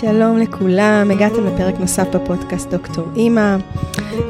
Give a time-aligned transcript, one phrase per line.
[0.00, 3.56] שלום לכולם, הגעתם לפרק נוסף בפודקאסט דוקטור אימא.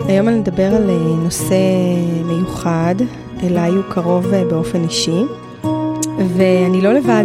[0.08, 1.56] היום אני נדבר על אה, נושא
[2.24, 2.94] מיוחד,
[3.42, 5.22] אליי הוא קרוב אה, באופן אישי,
[6.36, 7.24] ואני לא לבד,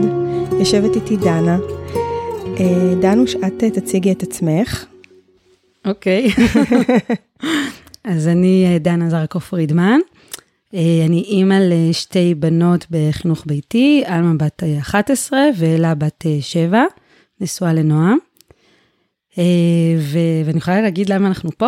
[0.59, 1.57] יושבת איתי דנה.
[2.59, 4.85] אה, דנוש, את תציגי את עצמך.
[5.85, 6.27] אוקיי.
[8.03, 9.99] אז אני דנה זרקו פרידמן.
[10.73, 16.83] אני אימא לשתי בנות בחינוך ביתי, עלמה בת 11 ואלה בת 7.
[17.41, 18.17] נשואה לנועם.
[19.37, 19.43] אה,
[20.45, 21.67] ואני יכולה להגיד למה אנחנו פה?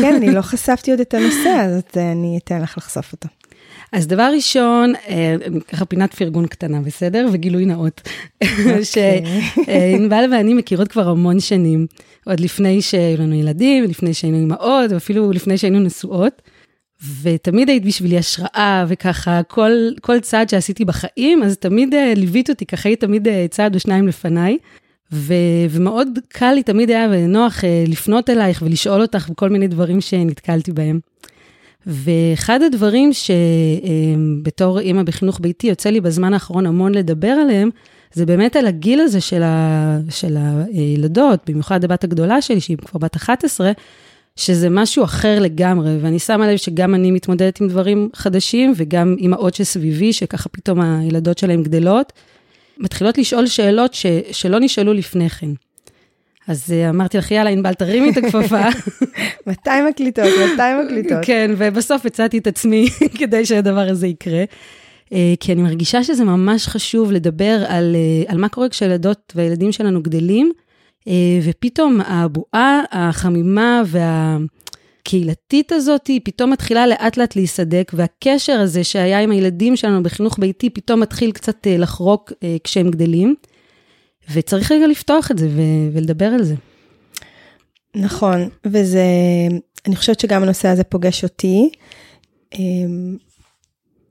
[0.00, 3.28] כן, אני לא חשפתי עוד את הנושא, אז אני אתן לך לחשוף אותו.
[3.92, 5.36] אז דבר ראשון, אה,
[5.68, 7.26] ככה פינת פרגון קטנה, בסדר?
[7.32, 8.00] וגילוי נאות.
[8.42, 8.84] אוקיי.
[8.84, 11.86] שענבל ואני מכירות כבר המון שנים,
[12.26, 16.42] עוד לפני שהיו לנו ילדים, לפני שהיינו אימהות, ואפילו לפני שהיינו נשואות.
[17.22, 19.70] ותמיד היית בשבילי השראה, וככה כל,
[20.00, 24.58] כל צעד שעשיתי בחיים, אז תמיד ליווית אותי, ככה היית תמיד צעד או שניים לפניי.
[25.12, 25.34] ו-
[25.70, 30.72] ומאוד קל לי תמיד היה ונוח uh, לפנות אלייך ולשאול אותך וכל מיני דברים שנתקלתי
[30.72, 31.00] בהם.
[31.86, 37.70] ואחד הדברים שבתור אימא בחינוך ביתי יוצא לי בזמן האחרון המון לדבר עליהם,
[38.12, 40.36] זה באמת על הגיל הזה של, ה- של
[40.72, 43.72] הילדות, במיוחד הבת הגדולה שלי, שהיא כבר בת 11,
[44.36, 49.54] שזה משהו אחר לגמרי, ואני שמה לב שגם אני מתמודדת עם דברים חדשים, וגם אימהות
[49.54, 52.12] שסביבי, שככה פתאום הילדות שלהם גדלות,
[52.78, 55.50] מתחילות לשאול שאלות ש, שלא נשאלו לפני כן.
[56.48, 58.62] אז uh, אמרתי לך, יאללה, ענבל, תרימי את הכפפה.
[59.46, 60.24] מתי מקליטות?
[60.24, 61.18] מתי מקליטות?
[61.22, 64.44] כן, ובסוף הצעתי את עצמי כדי שהדבר הזה יקרה.
[65.06, 65.10] Uh,
[65.40, 70.02] כי אני מרגישה שזה ממש חשוב לדבר על, uh, על מה קורה כשילדות והילדים שלנו
[70.02, 70.52] גדלים,
[71.44, 74.38] ופתאום הבועה, החמימה וה...
[75.08, 80.70] הקהילתית הזאת פתאום מתחילה לאט לאט להיסדק, והקשר הזה שהיה עם הילדים שלנו בחינוך ביתי
[80.70, 83.34] פתאום מתחיל קצת אה, לחרוק אה, כשהם גדלים,
[84.32, 85.48] וצריך רגע לפתוח את זה
[85.92, 86.54] ולדבר על זה.
[87.96, 89.04] נכון, וזה,
[89.86, 91.70] אני חושבת שגם הנושא הזה פוגש אותי.
[92.54, 93.16] אמ,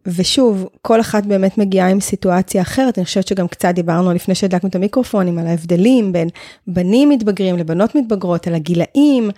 [0.07, 4.69] ושוב, כל אחת באמת מגיעה עם סיטואציה אחרת, אני חושבת שגם קצת דיברנו לפני שהדלקנו
[4.69, 6.29] את המיקרופונים, על ההבדלים בין
[6.67, 9.31] בנים מתבגרים לבנות מתבגרות, על הגילאים, אה,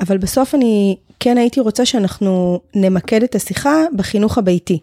[0.00, 4.78] אבל בסוף אני כן הייתי רוצה שאנחנו נמקד את השיחה בחינוך הביתי.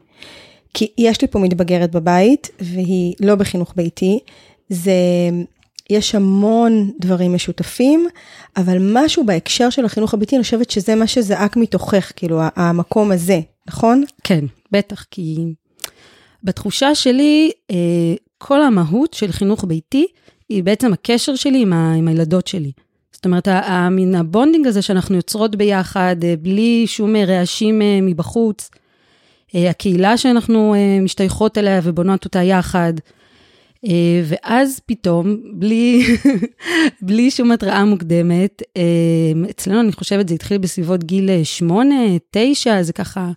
[0.73, 4.19] כי יש לי פה מתבגרת בבית, והיא לא בחינוך ביתי.
[4.69, 4.91] זה,
[5.89, 8.07] יש המון דברים משותפים,
[8.57, 13.39] אבל משהו בהקשר של החינוך הביתי, אני חושבת שזה מה שזעק מתוכך, כאילו, המקום הזה,
[13.67, 14.03] נכון?
[14.23, 15.37] כן, בטח, כי
[16.43, 17.75] בתחושה שלי, אה,
[18.37, 20.07] כל המהות של חינוך ביתי,
[20.49, 22.71] היא בעצם הקשר שלי עם, ה, עם הילדות שלי.
[23.17, 23.47] זאת אומרת,
[23.91, 28.69] מן ה bonding הזה שאנחנו יוצרות ביחד, אה, בלי שום אה, רעשים אה, מבחוץ,
[29.53, 32.93] הקהילה שאנחנו משתייכות אליה ובונות אותה יחד,
[34.25, 36.05] ואז פתאום, בלי,
[37.07, 38.61] בלי שום התראה מוקדמת,
[39.49, 41.95] אצלנו אני חושבת זה התחיל בסביבות גיל 8,
[42.31, 43.31] 9, זה ככה,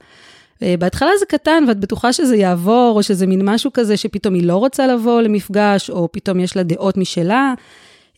[0.60, 4.56] בהתחלה זה קטן ואת בטוחה שזה יעבור, או שזה מין משהו כזה שפתאום היא לא
[4.56, 7.54] רוצה לבוא למפגש, או פתאום יש לה דעות משלה.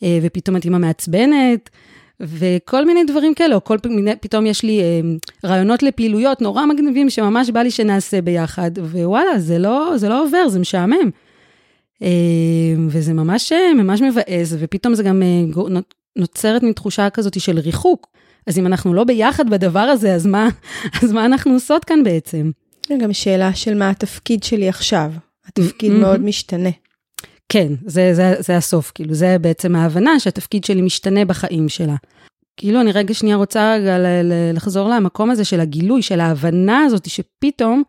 [0.02, 1.70] אה, ופתאום את אימא מעצבנת,
[2.20, 5.00] וכל מיני דברים כאלה, או כל מיני, פתאום יש לי אה,
[5.44, 10.48] רעיונות לפעילויות נורא מגניבים שממש בא לי שנעשה ביחד, ווואלה, זה לא, זה לא עובר,
[10.48, 11.10] זה משעמם.
[12.02, 12.08] אה,
[12.88, 15.22] וזה ממש, ממש מבאס, ופתאום זה גם
[16.16, 18.06] נוצרת מין תחושה כזאת של ריחוק.
[18.46, 20.48] אז אם אנחנו לא ביחד בדבר הזה, אז מה,
[21.02, 22.50] אז מה אנחנו עושות כאן בעצם?
[23.00, 25.12] גם שאלה של מה התפקיד שלי עכשיו.
[25.46, 26.70] התפקיד מאוד משתנה.
[27.52, 31.94] כן, זה, זה, זה הסוף, כאילו, זה בעצם ההבנה שהתפקיד שלי משתנה בחיים שלה.
[32.56, 33.96] כאילו, אני רגע שנייה רוצה רגע
[34.54, 37.82] לחזור למקום הזה של הגילוי, של ההבנה הזאת, שפתאום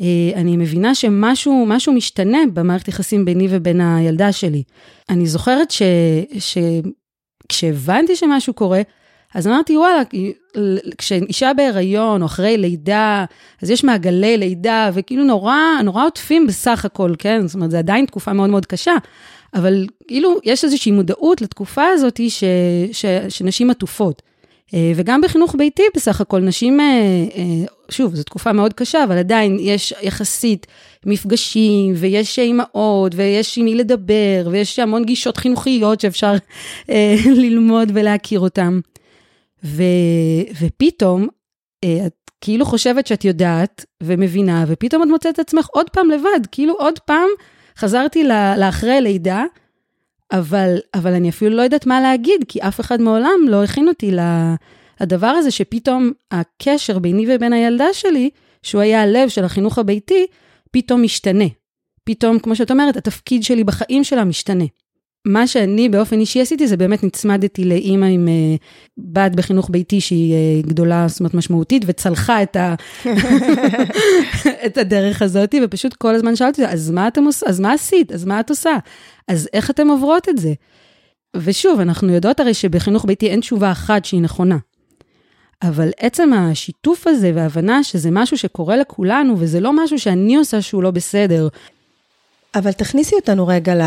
[0.00, 4.62] אה, אני מבינה שמשהו משהו משתנה במערכת יחסים ביני ובין הילדה שלי.
[5.08, 5.72] אני זוכרת
[7.48, 8.82] שכשהבנתי שמשהו קורה,
[9.34, 10.02] אז אמרתי, וואלה,
[10.98, 13.24] כשאישה בהיריון או אחרי לידה,
[13.62, 17.46] אז יש מעגלי לידה, וכאילו נורא, נורא עוטפים בסך הכל, כן?
[17.46, 18.94] זאת אומרת, זו עדיין תקופה מאוד מאוד קשה,
[19.54, 22.44] אבל כאילו, יש איזושהי מודעות לתקופה הזאת ש,
[22.92, 24.22] ש, שנשים עטופות.
[24.74, 26.86] אה, וגם בחינוך ביתי בסך הכל, נשים, אה,
[27.36, 30.66] אה, שוב, זו תקופה מאוד קשה, אבל עדיין יש יחסית
[31.06, 36.32] מפגשים, ויש אימהות, ויש עם מי לדבר, ויש המון גישות חינוכיות שאפשר
[37.42, 38.80] ללמוד ולהכיר אותן.
[39.64, 39.82] ו,
[40.60, 41.28] ופתאום,
[41.84, 46.40] אה, את כאילו חושבת שאת יודעת ומבינה, ופתאום את מוצאת את עצמך עוד פעם לבד,
[46.52, 47.28] כאילו עוד פעם
[47.78, 48.24] חזרתי
[48.58, 49.44] לאחרי לידה,
[50.32, 54.10] אבל, אבל אני אפילו לא יודעת מה להגיד, כי אף אחד מעולם לא הכין אותי
[55.00, 58.30] לדבר הזה שפתאום הקשר ביני ובין הילדה שלי,
[58.62, 60.26] שהוא היה הלב של החינוך הביתי,
[60.70, 61.44] פתאום משתנה.
[62.04, 64.64] פתאום, כמו שאת אומרת, התפקיד שלי בחיים שלה משתנה.
[65.24, 68.62] מה שאני באופן אישי עשיתי זה באמת נצמדתי לאימא עם uh,
[68.98, 72.74] בת בחינוך ביתי שהיא uh, גדולה, זאת אומרת משמעותית, וצלחה את, ה...
[74.66, 77.48] את הדרך הזאת, ופשוט כל הזמן שאלתי אותה, אז מה אתם עושים?
[77.48, 78.12] אז מה עשית?
[78.12, 78.76] אז מה את עושה?
[79.28, 80.52] אז איך אתם עוברות את זה?
[81.36, 84.56] ושוב, אנחנו יודעות הרי שבחינוך ביתי אין תשובה אחת שהיא נכונה.
[85.62, 90.82] אבל עצם השיתוף הזה וההבנה שזה משהו שקורה לכולנו, וזה לא משהו שאני עושה שהוא
[90.82, 91.48] לא בסדר.
[92.54, 93.82] אבל תכניסי אותנו רגע ל...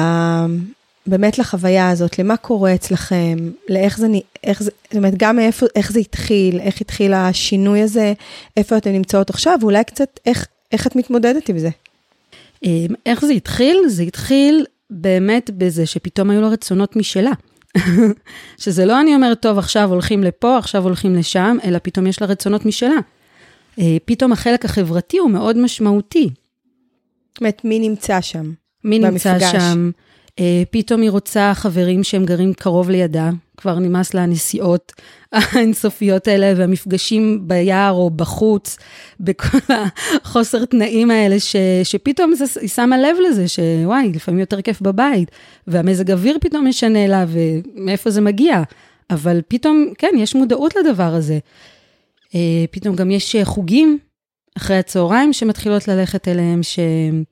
[1.07, 3.37] באמת לחוויה הזאת, למה קורה אצלכם,
[3.69, 4.07] לאיך זה,
[4.43, 8.13] איך זה, זאת אומרת, גם מאיפה, איך זה התחיל, איך התחיל השינוי הזה,
[8.57, 11.69] איפה אתן נמצאות עכשיו, ואולי קצת איך, איך את מתמודדת עם זה.
[12.63, 13.77] אמ, איך זה התחיל?
[13.87, 17.31] זה התחיל באמת בזה שפתאום היו לו רצונות משלה.
[18.57, 22.27] שזה לא אני אומרת, טוב, עכשיו הולכים לפה, עכשיו הולכים לשם, אלא פתאום יש לה
[22.27, 22.95] רצונות משלה.
[23.79, 26.29] אה, פתאום החלק החברתי הוא מאוד משמעותי.
[27.29, 28.51] זאת אומרת, מי נמצא שם?
[28.83, 29.43] מי במפגש?
[29.43, 29.91] נמצא שם?
[30.39, 34.93] אה, פתאום היא רוצה חברים שהם גרים קרוב לידה, כבר נמאס לה הנסיעות
[35.31, 38.77] האינסופיות האלה והמפגשים ביער או בחוץ,
[39.19, 44.81] בכל החוסר תנאים האלה, ש, שפתאום זה, היא שמה לב לזה, שוואי, לפעמים יותר כיף
[44.81, 45.31] בבית,
[45.67, 48.61] והמזג אוויר פתאום משנה לה, ומאיפה זה מגיע.
[49.09, 51.39] אבל פתאום, כן, יש מודעות לדבר הזה.
[52.35, 53.97] אה, פתאום גם יש חוגים
[54.57, 57.23] אחרי הצהריים שמתחילות ללכת אליהם, שהם...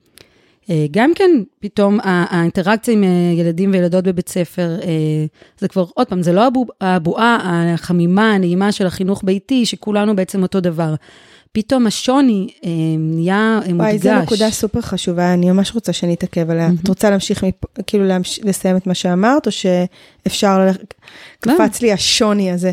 [0.70, 5.26] אה, גם כן, פתאום האינטראקציה עם אה, ילדים וילדות בבית ספר, אה,
[5.60, 6.50] זה כבר, עוד פעם, זה לא
[6.82, 7.38] הבועה
[7.74, 10.96] החמימה, הנעימה של החינוך ביתי, שכולנו בעצם אותו דבר.
[11.52, 12.48] פתאום השוני
[13.00, 13.80] נהיה מודגש.
[13.80, 16.70] וואי, זו נקודה סופר חשובה, אני ממש רוצה שנתעכב עליה.
[16.84, 17.44] את רוצה להמשיך,
[17.88, 20.94] כאילו להמש, לסיים את מה שאמרת, או שאפשר ללכת,
[21.46, 21.54] לא.
[21.54, 22.72] קפץ לי השוני הזה,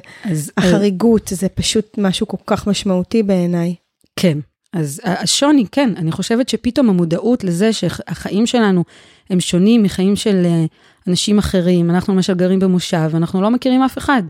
[0.57, 3.75] החריגות, זה פשוט משהו כל כך משמעותי בעיניי.
[4.17, 4.39] כן,
[4.77, 8.85] אז השוני, כן, אני חושבת שפתאום המודעות לזה שהחיים שלנו
[9.31, 10.65] הם שונים מחיים של אה,
[11.09, 14.23] אנשים אחרים, אנחנו למשל גרים במושב, אנחנו לא מכירים אף אחד.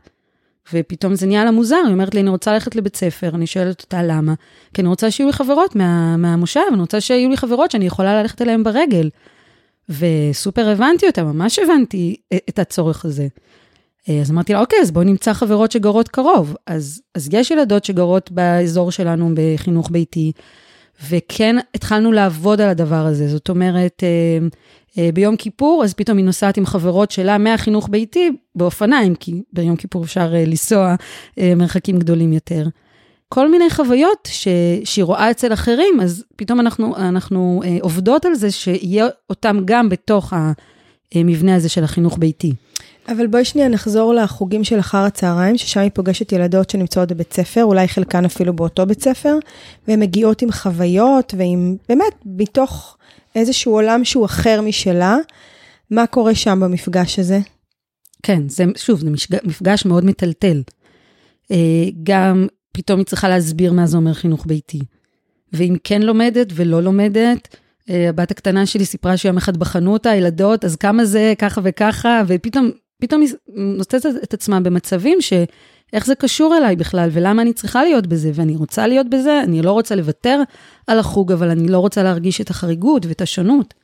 [0.72, 3.82] ופתאום זה נהיה לה מוזר, היא אומרת לי, אני רוצה ללכת לבית ספר, אני שואלת
[3.82, 4.34] אותה למה,
[4.74, 8.22] כי אני רוצה שיהיו לי חברות מה, מהמושב, אני רוצה שיהיו לי חברות שאני יכולה
[8.22, 9.10] ללכת אליהן ברגל.
[9.88, 12.16] וסופר הבנתי אותה, ממש הבנתי
[12.48, 13.26] את הצורך הזה.
[14.08, 16.56] אה, אז אמרתי לה, אוקיי, אז בואי נמצא חברות שגרות קרוב.
[16.66, 20.32] אז, אז יש ילדות שגרות באזור שלנו בחינוך ביתי,
[21.08, 23.28] וכן התחלנו לעבוד על הדבר הזה.
[23.28, 24.46] זאת אומרת, אה,
[24.98, 29.76] אה, ביום כיפור, אז פתאום היא נוסעת עם חברות שלה מהחינוך ביתי באופניים, כי ביום
[29.76, 30.94] כיפור אפשר לנסוע
[31.56, 32.68] מרחקים גדולים יותר.
[33.28, 34.48] כל מיני חוויות ש,
[34.84, 40.32] שהיא רואה אצל אחרים, אז פתאום אנחנו, אנחנו עובדות על זה שיהיה אותם גם בתוך
[41.14, 42.52] המבנה הזה של החינוך ביתי.
[43.08, 47.64] אבל בואי שנייה נחזור לחוגים של אחר הצהריים, ששם היא פוגשת ילדות שנמצאות בבית ספר,
[47.64, 49.38] אולי חלקן אפילו באותו בית ספר,
[49.88, 52.96] והן מגיעות עם חוויות ועם, באמת, מתוך
[53.34, 55.16] איזשהו עולם שהוא אחר משלה.
[55.90, 57.38] מה קורה שם במפגש הזה?
[58.22, 59.10] כן, זה, שוב, זה
[59.44, 60.62] מפגש מאוד מטלטל.
[61.50, 64.80] אה, גם פתאום היא צריכה להסביר מה זה אומר חינוך ביתי.
[65.52, 67.56] ואם כן לומדת ולא לומדת,
[67.90, 72.22] אה, הבת הקטנה שלי סיפרה שיום אחד בחנו אותה, ילדות, אז כמה זה ככה וככה,
[72.26, 77.84] ופתאום פתאום היא מוצאת את עצמה במצבים שאיך זה קשור אליי בכלל, ולמה אני צריכה
[77.84, 80.42] להיות בזה, ואני רוצה להיות בזה, אני לא רוצה לוותר
[80.86, 83.74] על החוג, אבל אני לא רוצה להרגיש את החריגות ואת השונות.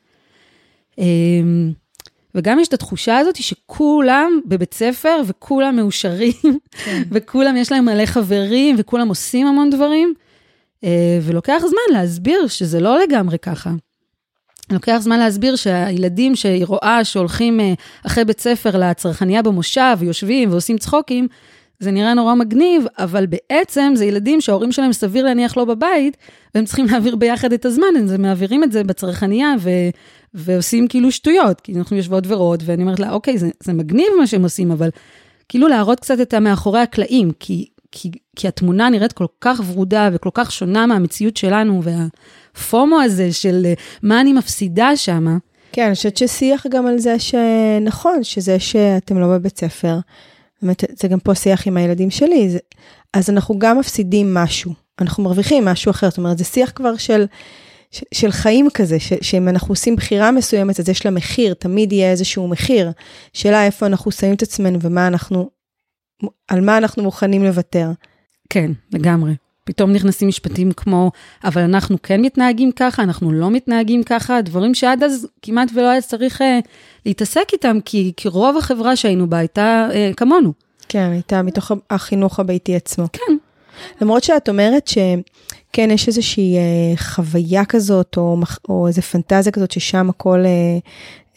[0.98, 1.72] אמ,
[2.34, 7.02] וגם יש את התחושה הזאת שכולם בבית ספר וכולם מאושרים, כן.
[7.12, 10.14] וכולם יש להם מלא חברים, וכולם עושים המון דברים,
[10.84, 13.70] אה, ולוקח זמן להסביר שזה לא לגמרי ככה.
[14.70, 17.72] לוקח זמן להסביר שהילדים שהיא רואה שהולכים אה,
[18.06, 21.28] אחרי בית ספר לצרכניה במושב, ויושבים ועושים צחוקים,
[21.82, 26.16] זה נראה נורא מגניב, אבל בעצם זה ילדים שההורים שלהם סביר להניח לא בבית,
[26.54, 29.70] והם צריכים להעביר ביחד את הזמן, הם מעבירים את זה בצרכניה ו,
[30.34, 34.26] ועושים כאילו שטויות, כי אנחנו יושבות ורואות, ואני אומרת לה, אוקיי, זה, זה מגניב מה
[34.26, 34.88] שהם עושים, אבל
[35.48, 40.30] כאילו להראות קצת את המאחורי הקלעים, כי, כי, כי התמונה נראית כל כך ורודה וכל
[40.34, 42.06] כך שונה מהמציאות שלנו, וה...
[42.56, 45.38] הפומו הזה של אה, מה אני מפסידה שם.
[45.72, 49.98] כן, אני חושבת ששיח גם על זה שנכון, שזה שאתם לא בבית ספר,
[50.62, 52.58] באמת, זה גם פה שיח עם הילדים שלי, זה,
[53.12, 57.26] אז אנחנו גם מפסידים משהו, אנחנו מרוויחים משהו אחר, זאת אומרת, זה שיח כבר של,
[57.90, 61.92] של, של חיים כזה, ש, שאם אנחנו עושים בחירה מסוימת, אז יש לה מחיר, תמיד
[61.92, 62.90] יהיה איזשהו מחיר.
[63.32, 65.50] שאלה איפה אנחנו שמים את עצמנו ומה אנחנו,
[66.48, 67.90] על מה אנחנו מוכנים לוותר.
[68.50, 69.34] כן, לגמרי.
[69.64, 71.10] פתאום נכנסים משפטים כמו,
[71.44, 76.00] אבל אנחנו כן מתנהגים ככה, אנחנו לא מתנהגים ככה, דברים שעד אז כמעט ולא היה
[76.00, 76.58] צריך אה,
[77.06, 80.52] להתעסק איתם, כי, כי רוב החברה שהיינו בה הייתה אה, כמונו.
[80.88, 83.06] כן, הייתה מתוך החינוך הביתי עצמו.
[83.12, 83.36] כן.
[84.00, 88.36] למרות שאת אומרת שכן, יש איזושהי אה, חוויה כזאת, או,
[88.68, 90.78] או איזו פנטזיה כזאת ששם הכל אה,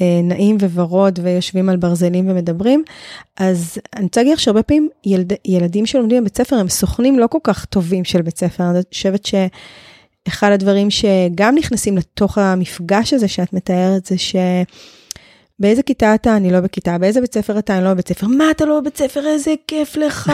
[0.02, 2.84] נעים וורוד ויושבים על ברזלים ומדברים.
[3.38, 7.28] אז אני רוצה להגיד לך שהרבה פעמים ילד, ילדים שלומדים בבית ספר הם סוכנים לא
[7.28, 8.64] כל כך טובים של בית ספר.
[8.70, 14.36] אני חושבת שאחד הדברים שגם נכנסים לתוך המפגש הזה שאת מתארת זה ש...
[15.60, 16.36] באיזה כיתה אתה?
[16.36, 16.98] אני לא בכיתה.
[16.98, 17.78] באיזה בית ספר אתה?
[17.78, 18.28] אני לא בבית ספר.
[18.28, 19.28] מה אתה לא בבית ספר?
[19.28, 20.32] איזה כיף לך.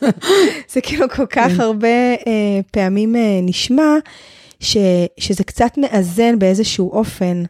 [0.72, 1.60] זה כאילו כל כך כן.
[1.60, 1.88] הרבה
[2.26, 3.94] אה, פעמים אה, נשמע,
[4.60, 4.76] ש,
[5.18, 7.42] שזה קצת מאזן באיזשהו אופן.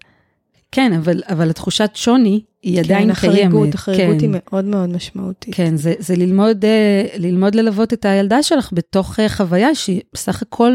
[0.73, 3.75] כן, אבל, אבל התחושת שוני היא כן, עדיין החריגות, קיימת.
[3.75, 4.33] החריגות, החריגות כן.
[4.33, 5.55] היא מאוד מאוד משמעותית.
[5.55, 10.43] כן, זה, זה ללמוד, אה, ללמוד ללוות את הילדה שלך בתוך אה, חוויה שהיא בסך
[10.43, 10.73] הכל,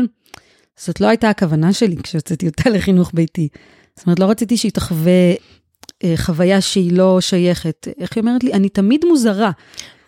[0.80, 3.48] זאת לא הייתה הכוונה שלי כשהוצאתי אותה לחינוך ביתי.
[3.96, 5.34] זאת אומרת, לא רציתי שהיא תחווה
[6.04, 7.88] אה, חוויה שהיא לא שייכת.
[8.00, 8.54] איך היא אומרת לי?
[8.54, 9.52] אני תמיד מוזרה.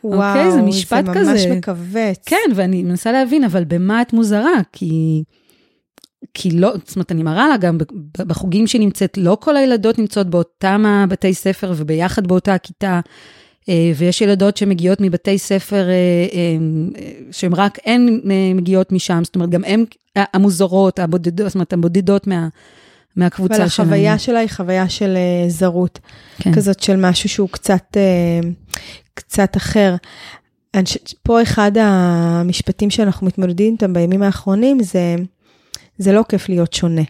[0.03, 0.51] וואו, אוקיי?
[0.51, 1.05] זה משפט.
[1.05, 1.55] זה ממש כזה.
[1.55, 2.23] מכווץ.
[2.25, 4.53] כן, ואני מנסה להבין, אבל במה את מוזרה?
[4.71, 5.23] כי...
[6.33, 7.77] כי לא, זאת אומרת, אני מראה לה גם
[8.17, 12.99] בחוגים שהיא נמצאת, לא כל הילדות נמצאות באותם הבתי ספר וביחד באותה הכיתה,
[13.69, 15.87] אה, ויש ילדות שמגיעות מבתי ספר
[17.31, 18.21] שהן רק הן
[18.55, 22.47] מגיעות משם, זאת אומרת, גם הן המוזרות, הבודדות, זאת אומרת, הבודדות מה...
[23.15, 23.89] מהקבוצה שלנו.
[23.89, 25.17] אבל החוויה שלה היא חוויה של
[25.47, 25.99] זרות,
[26.37, 26.53] כן.
[26.53, 27.97] כזאת של משהו שהוא קצת,
[29.13, 29.95] קצת אחר.
[31.23, 35.15] פה אחד המשפטים שאנחנו מתמודדים איתם בימים האחרונים זה,
[35.97, 37.01] זה לא כיף להיות שונה.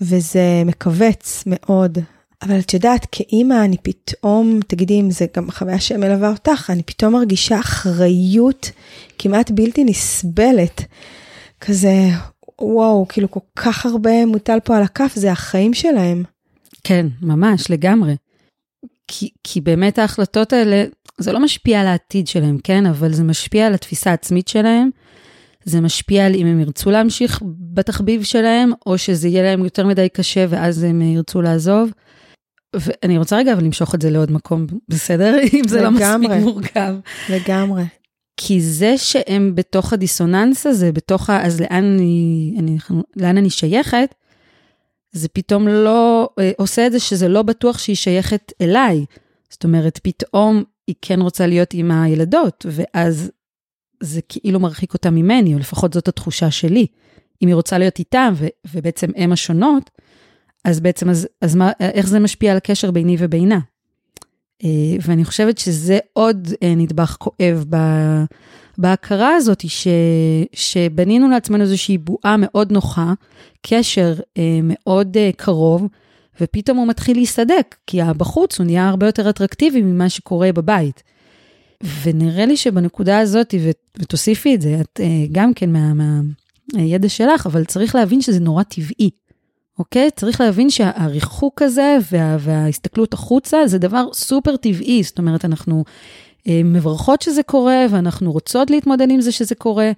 [0.00, 1.98] וזה מכווץ מאוד.
[2.42, 7.12] אבל את יודעת, כאימא אני פתאום, תגידי אם זה גם חוויה שמלווה אותך, אני פתאום
[7.12, 8.70] מרגישה אחריות
[9.18, 10.82] כמעט בלתי נסבלת.
[11.60, 11.94] כזה,
[12.60, 16.24] וואו, כאילו כל כך הרבה מוטל פה על הכף, זה החיים שלהם.
[16.84, 18.16] כן, ממש, לגמרי.
[19.08, 20.84] כי, כי באמת ההחלטות האלה,
[21.18, 22.86] זה לא משפיע על העתיד שלהם, כן?
[22.86, 24.90] אבל זה משפיע על התפיסה העצמית שלהם.
[25.64, 27.42] זה משפיע על אם הם ירצו להמשיך
[27.72, 31.90] בתחביב שלהם, או שזה יהיה להם יותר מדי קשה ואז הם ירצו לעזוב.
[32.76, 35.36] ואני רוצה רגע אבל למשוך את זה לעוד מקום, בסדר?
[35.54, 36.94] אם זה לגמרי, לא מספיק מורכב.
[37.28, 37.82] לגמרי.
[38.36, 41.46] כי זה שהם בתוך הדיסוננס הזה, בתוך ה...
[41.46, 42.78] אז לאן אני, אני,
[43.16, 44.14] לאן אני שייכת,
[45.12, 49.04] זה פתאום לא אה, עושה את זה שזה לא בטוח שהיא שייכת אליי.
[49.50, 53.30] זאת אומרת, פתאום היא כן רוצה להיות עם הילדות, ואז
[54.04, 56.86] זה כאילו מרחיק אותה ממני, או לפחות זאת התחושה שלי.
[57.42, 59.90] אם היא רוצה להיות איתם, ו, ובעצם הם השונות,
[60.64, 63.58] אז בעצם, אז, אז מה, איך זה משפיע על הקשר ביני ובינה?
[64.64, 64.68] אה,
[65.06, 67.64] ואני חושבת שזה עוד אה, נדבך כואב
[68.78, 69.88] בהכרה הזאת, ש,
[70.52, 73.12] שבנינו לעצמנו איזושהי בועה מאוד נוחה,
[73.62, 75.88] קשר אה, מאוד קרוב,
[76.40, 81.02] ופתאום הוא מתחיל להסתדק, כי בחוץ הוא נהיה הרבה יותר אטרקטיבי ממה שקורה בבית.
[82.02, 83.54] ונראה לי שבנקודה הזאת,
[83.98, 85.00] ותוסיפי את זה, את
[85.32, 89.10] גם כן מהידע מה, שלך, אבל צריך להבין שזה נורא טבעי.
[89.78, 90.10] אוקיי?
[90.16, 95.84] צריך להבין שהריחוק הזה וה, וההסתכלות החוצה זה דבר סופר טבעי, זאת אומרת, אנחנו
[96.48, 99.92] אה, מברכות שזה קורה ואנחנו רוצות להתמודד עם זה שזה קורה.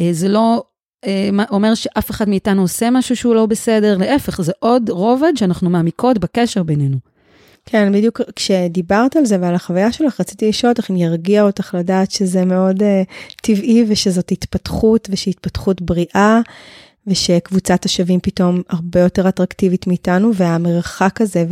[0.00, 0.64] אה, זה לא
[1.04, 5.70] אה, אומר שאף אחד מאיתנו עושה משהו שהוא לא בסדר, להפך, זה עוד רובד שאנחנו
[5.70, 6.96] מעמיקות בקשר בינינו.
[7.66, 12.10] כן, בדיוק כשדיברת על זה ועל החוויה שלך, רציתי לשאול אותך אם ירגיע אותך לדעת
[12.10, 12.86] שזה מאוד uh,
[13.42, 16.40] טבעי ושזאת התפתחות ושהיא התפתחות בריאה.
[17.06, 21.44] ושקבוצת השווים פתאום הרבה יותר אטרקטיבית מאיתנו, והמרחק הזה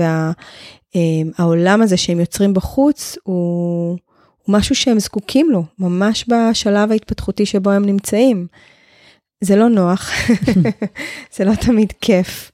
[1.36, 3.98] והעולם אה, הזה שהם יוצרים בחוץ הוא,
[4.42, 8.46] הוא משהו שהם זקוקים לו, ממש בשלב ההתפתחותי שבו הם נמצאים.
[9.40, 10.10] זה לא נוח,
[11.36, 12.50] זה לא תמיד כיף.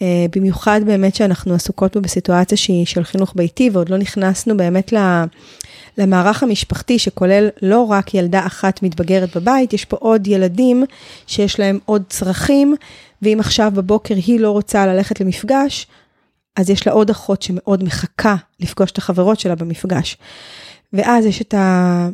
[0.00, 0.04] Uh,
[0.36, 4.92] במיוחד באמת שאנחנו עסוקות פה בסיטואציה שהיא של חינוך ביתי ועוד לא נכנסנו באמת
[5.98, 10.84] למערך המשפחתי שכולל לא רק ילדה אחת מתבגרת בבית, יש פה עוד ילדים
[11.26, 12.74] שיש להם עוד צרכים,
[13.22, 15.86] ואם עכשיו בבוקר היא לא רוצה ללכת למפגש,
[16.56, 20.16] אז יש לה עוד אחות שמאוד מחכה לפגוש את החברות שלה במפגש.
[20.92, 22.08] ואז יש את, ה...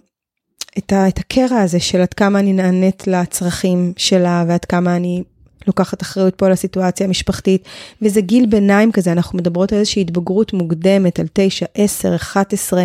[0.78, 1.08] את, ה...
[1.08, 5.22] את הקרע הזה של עד כמה אני נענית לצרכים שלה ועד כמה אני
[5.66, 7.64] לוקחת אחריות פה על הסיטואציה המשפחתית,
[8.02, 12.84] וזה גיל ביניים כזה, אנחנו מדברות על איזושהי התבגרות מוקדמת, על 9, 10, 11,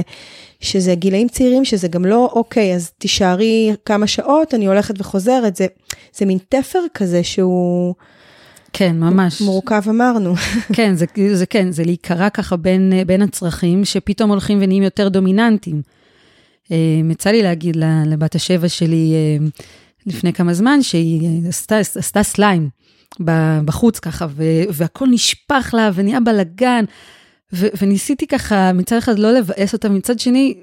[0.59, 5.67] שזה גילאים צעירים, שזה גם לא, אוקיי, אז תישארי כמה שעות, אני הולכת וחוזרת, זה,
[6.17, 7.93] זה מין תפר כזה שהוא...
[8.73, 9.41] כן, ממש.
[9.41, 10.35] מורכב אמרנו.
[10.75, 15.81] כן, זה, זה כן, זה להיקרע ככה בין, בין הצרכים, שפתאום הולכים ונהיים יותר דומיננטיים.
[16.71, 16.77] אה,
[17.11, 19.47] יצא לי להגיד לבת השבע שלי, אה,
[20.07, 22.69] לפני כמה זמן, שהיא עשתה, עשתה סליים
[23.65, 24.27] בחוץ ככה,
[24.69, 26.85] והכל נשפך לה ונהיה בלאגן.
[27.53, 30.53] וניסיתי ככה מצד אחד לא לבאס אותה, מצד שני,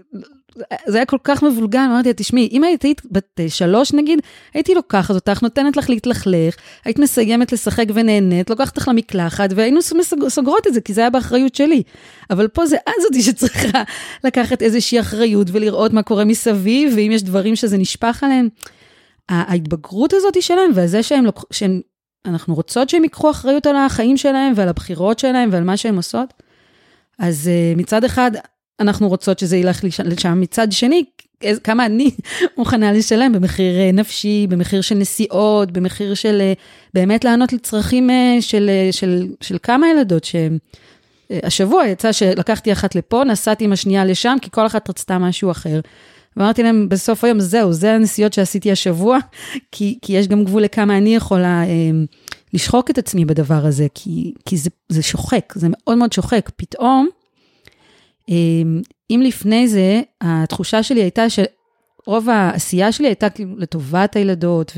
[0.87, 4.19] זה היה כל כך מבולגן, אמרתי לה, תשמעי, אם היית היית בת שלוש נגיד,
[4.55, 9.81] הייתי לוקחת אותך, נותנת לך להתלכלך, היית מסיימת לשחק ונהנית, לוקחת אותך למקלחת, והיינו
[10.29, 11.83] סוגרות את זה, כי זה היה באחריות שלי.
[12.31, 13.83] אבל פה זה את זאתי שצריכה
[14.25, 18.49] לקחת איזושהי אחריות ולראות מה קורה מסביב, ואם יש דברים שזה נשפך עליהם.
[19.29, 21.45] ההתבגרות הזאת שלהם, וזה שהם, לוק...
[21.51, 21.81] שהם,
[22.27, 26.35] אנחנו רוצות שהם ייקחו אחריות על החיים שלהם ועל הבחירות שלהם ועל מה שהם עושות.
[27.19, 28.31] אז uh, מצד אחד,
[28.81, 31.05] אנחנו רוצות שזה ילך לשם, מצד שני,
[31.65, 32.11] כמה אני
[32.59, 36.53] מוכנה לשלם במחיר אה, נפשי, במחיר של נסיעות, במחיר של אה,
[36.95, 40.59] באמת לענות לצרכים של, של, של כמה ילדות שהם...
[41.31, 45.81] השבוע יצא שלקחתי אחת לפה, נסעתי עם השנייה לשם, כי כל אחת רצתה משהו אחר.
[46.37, 49.19] ואמרתי להם בסוף היום, זהו, זה הנסיעות שעשיתי השבוע,
[49.73, 51.91] כי, כי יש גם גבול לכמה אני יכולה אה,
[52.55, 56.51] לשחוק את עצמי בדבר הזה, כי, כי זה, זה שוחק, זה מאוד מאוד שוחק.
[56.57, 57.09] פתאום,
[58.31, 58.35] אה,
[59.11, 61.39] אם לפני זה, התחושה שלי הייתה ש...
[62.07, 64.73] רוב העשייה שלי הייתה כאילו לטובת הילדות,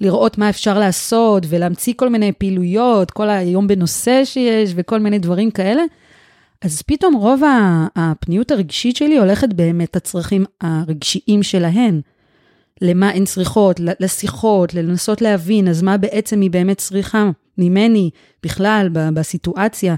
[0.00, 5.50] ולראות מה אפשר לעשות, ולהמציא כל מיני פעילויות, כל היום בנושא שיש, וכל מיני דברים
[5.50, 5.82] כאלה.
[6.62, 7.42] אז פתאום רוב
[7.96, 12.00] הפניות הרגשית שלי הולכת באמת לצרכים הרגשיים שלהן.
[12.80, 18.10] למה הן צריכות, לשיחות, לנסות להבין, אז מה בעצם היא באמת צריכה ממני
[18.42, 19.94] בכלל בסיטואציה.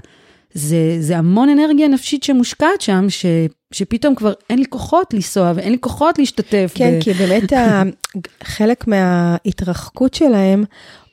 [0.53, 3.25] זה, זה המון אנרגיה נפשית שמושקעת שם, ש,
[3.71, 6.71] שפתאום כבר אין לי כוחות לנסוע ואין לי כוחות להשתתף.
[6.75, 7.03] כן, ב...
[7.03, 7.83] כי באמת ה,
[8.43, 10.63] חלק מההתרחקות שלהם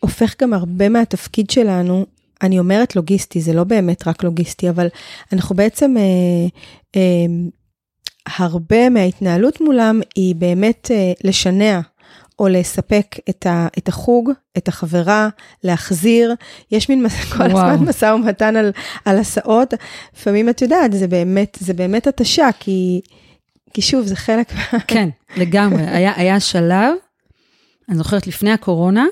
[0.01, 2.07] הופך גם הרבה מהתפקיד שלנו
[2.43, 4.89] אני אומרת לוגיסטי, זה לא באמת רק לוגיסטי, אבל
[5.33, 6.03] אנחנו בעצם, אה,
[6.97, 7.27] אה,
[8.37, 11.81] הרבה מההתנהלות מולם היא באמת אה, לשנע.
[12.39, 15.29] או לספק את, ה, את החוג, את החברה,
[15.65, 16.35] להחזיר.
[16.71, 17.67] יש מין כל וואו.
[17.67, 18.73] הזמן משא ומתן על,
[19.05, 19.75] על הסעות.
[20.17, 23.01] לפעמים את יודעת, זה באמת, זה באמת התשה, כי,
[23.75, 24.81] כי שוב, זה חלק מה...
[24.81, 25.83] כן, לגמרי.
[25.87, 26.95] היה, היה שלב,
[27.89, 29.05] אני זוכרת לפני הקורונה,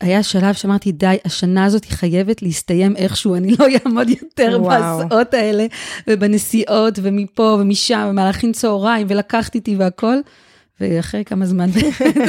[0.00, 5.34] היה שלב שאמרתי, די, השנה הזאת היא חייבת להסתיים איכשהו, אני לא אעמוד יותר בהסעות
[5.34, 5.66] האלה,
[6.06, 10.16] ובנסיעות, ומפה ומשם, ומהלכים צהריים, ולקחת איתי והכל.
[10.80, 11.70] ואחרי כמה זמן,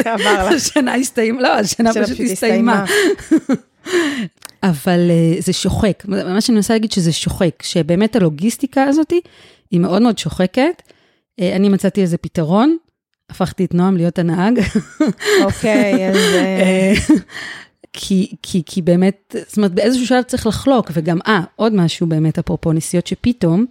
[0.55, 2.85] השנה הסתיימה, לא, השנה פשוט הסתיימה.
[4.63, 9.13] אבל uh, זה שוחק, מה שאני מנסה להגיד שזה שוחק, שבאמת הלוגיסטיקה הזאת
[9.71, 10.81] היא מאוד מאוד שוחקת.
[10.81, 12.77] Uh, אני מצאתי איזה פתרון,
[13.33, 14.59] הפכתי את נועם להיות הנהג.
[15.43, 16.17] אוקיי, אז...
[16.35, 16.93] אה,
[17.93, 22.39] כי, כי, כי באמת, זאת אומרת, באיזשהו שלב צריך לחלוק, וגם, אה, עוד משהו באמת,
[22.39, 23.65] אפרופו נסיעות שפתאום,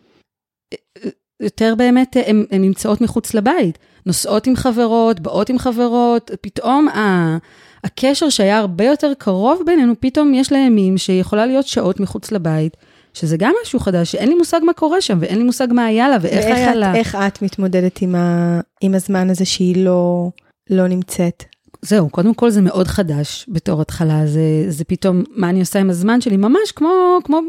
[1.43, 7.37] יותר באמת, הן נמצאות מחוץ לבית, נוסעות עם חברות, באות עם חברות, פתאום ה,
[7.85, 12.77] הקשר שהיה הרבה יותר קרוב בינינו, פתאום יש לימים שיכולה להיות שעות מחוץ לבית.
[13.15, 16.09] שזה גם משהו חדש, שאין לי מושג מה קורה שם, ואין לי מושג מה היה
[16.09, 16.91] לה, ואיך היה לה.
[16.95, 20.31] ואיך את מתמודדת עם, ה, עם הזמן הזה שהיא לא,
[20.71, 21.45] לא נמצאת?
[21.83, 25.91] זהו, קודם כל זה מאוד חדש בתור התחלה, זה, זה פתאום, מה אני עושה עם
[25.91, 27.41] הזמן שלי, ממש כמו, כמו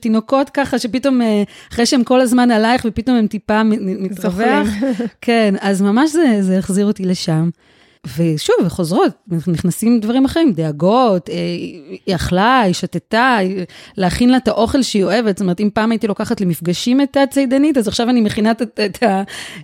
[0.00, 4.68] תינוקות ככה, שפתאום, אה, אחרי שהם כל הזמן עלייך, ופתאום הם טיפה מתרווח,
[5.20, 7.50] כן, אז ממש זה, זה החזיר אותי לשם.
[8.16, 9.12] ושוב, וחוזרות,
[9.46, 11.34] נכנסים דברים אחרים, דאגות, אה,
[12.06, 13.38] היא אכלה, היא שתתה,
[13.96, 15.36] להכין לה את האוכל שהיא אוהבת.
[15.36, 19.04] זאת אומרת, אם פעם הייתי לוקחת למפגשים את הצידנית, אז עכשיו אני מכינה את,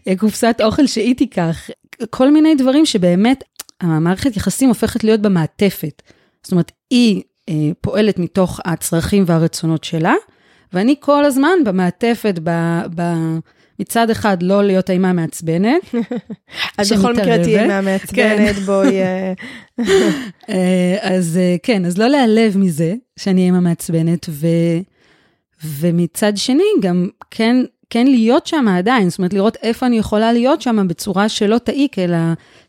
[0.07, 1.71] הקופסת אוכל שהיא תיקח.
[2.11, 3.45] כל מיני דברים שבאמת,
[3.81, 6.03] המערכת יחסים הופכת להיות במעטפת.
[6.43, 10.15] זאת אומרת, היא אה, פועלת מתוך הצרכים והרצונות שלה,
[10.73, 12.51] ואני כל הזמן במעטפת, ב...
[12.95, 13.03] ב
[13.81, 15.83] מצד אחד, לא להיות האימה מעצבנת.
[16.79, 18.63] אז בכל מקרה תהיה אימה מעצבנת, כן.
[18.67, 19.03] בואי...
[19.03, 19.33] אה.
[20.51, 24.47] אה, אז אה, כן, אז לא להיעלב מזה שאני אימה מעצבנת, ו...
[25.65, 27.57] ומצד שני, גם כן,
[27.91, 31.99] כן להיות שם עדיין, זאת אומרת, לראות איפה אני יכולה להיות שם בצורה שלא תעיק,
[31.99, 32.17] אלא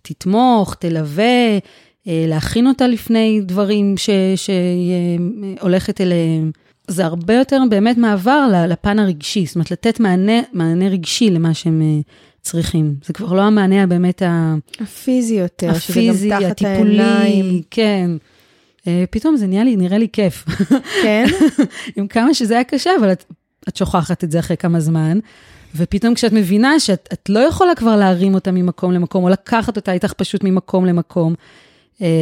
[0.02, 1.58] תתמוך, תלווה,
[2.06, 3.96] להכין אותה לפני דברים
[4.36, 5.20] שהיא
[5.62, 6.52] הולכת אליהם.
[6.88, 11.82] זה הרבה יותר באמת מעבר לפן הרגשי, זאת אומרת, לתת מענה, מענה רגשי למה שהם
[11.82, 12.02] אה,
[12.42, 12.96] צריכים.
[13.06, 14.56] זה כבר לא המענה הבאמת ה...
[14.80, 17.62] הפיזי יותר, הפיזי, שזה גם תחת הטיפולי, העיניים.
[17.72, 18.12] כן.
[18.88, 20.46] אה, פתאום זה נהיה לי, נראה לי כיף.
[21.04, 21.26] כן?
[21.96, 23.24] עם כמה שזה היה קשה, אבל את,
[23.70, 25.20] את שוכחת את זה אחרי כמה זמן.
[25.76, 30.14] ופתאום כשאת מבינה שאת לא יכולה כבר להרים אותה ממקום למקום, או לקחת אותה איתך
[30.14, 31.36] פשוט ממקום למקום,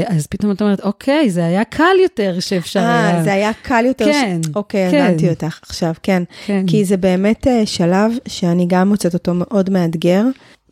[0.07, 3.17] אז פתאום את אומרת, אוקיי, זה היה קל יותר שאפשר היה.
[3.17, 4.05] אה, זה היה קל יותר.
[4.05, 4.41] כן.
[4.45, 4.49] ש...
[4.55, 5.05] אוקיי, כן.
[5.05, 6.23] הבנתי אותך עכשיו, כן.
[6.45, 6.63] כן.
[6.67, 10.23] כי זה באמת אה, שלב שאני גם מוצאת אותו מאוד מאתגר.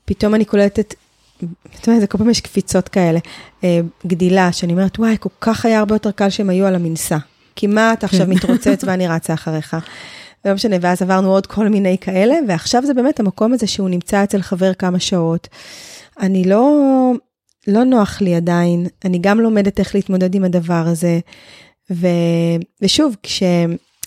[0.05, 0.93] פתאום אני קולטת,
[1.73, 3.19] זאת אומרת, זה כל פעם יש קפיצות כאלה.
[3.63, 7.17] אה, גדילה, שאני אומרת, וואי, כל כך היה הרבה יותר קל שהם היו על המנסה.
[7.55, 8.29] כי מה אתה עכשיו כן.
[8.31, 9.77] מתרוצץ ואני רצה אחריך.
[10.45, 14.23] לא משנה, ואז עברנו עוד כל מיני כאלה, ועכשיו זה באמת המקום הזה שהוא נמצא
[14.23, 15.47] אצל חבר כמה שעות.
[16.19, 16.81] אני לא,
[17.67, 21.19] לא נוח לי עדיין, אני גם לומדת איך להתמודד עם הדבר הזה.
[21.91, 22.07] ו,
[22.81, 23.43] ושוב, כש,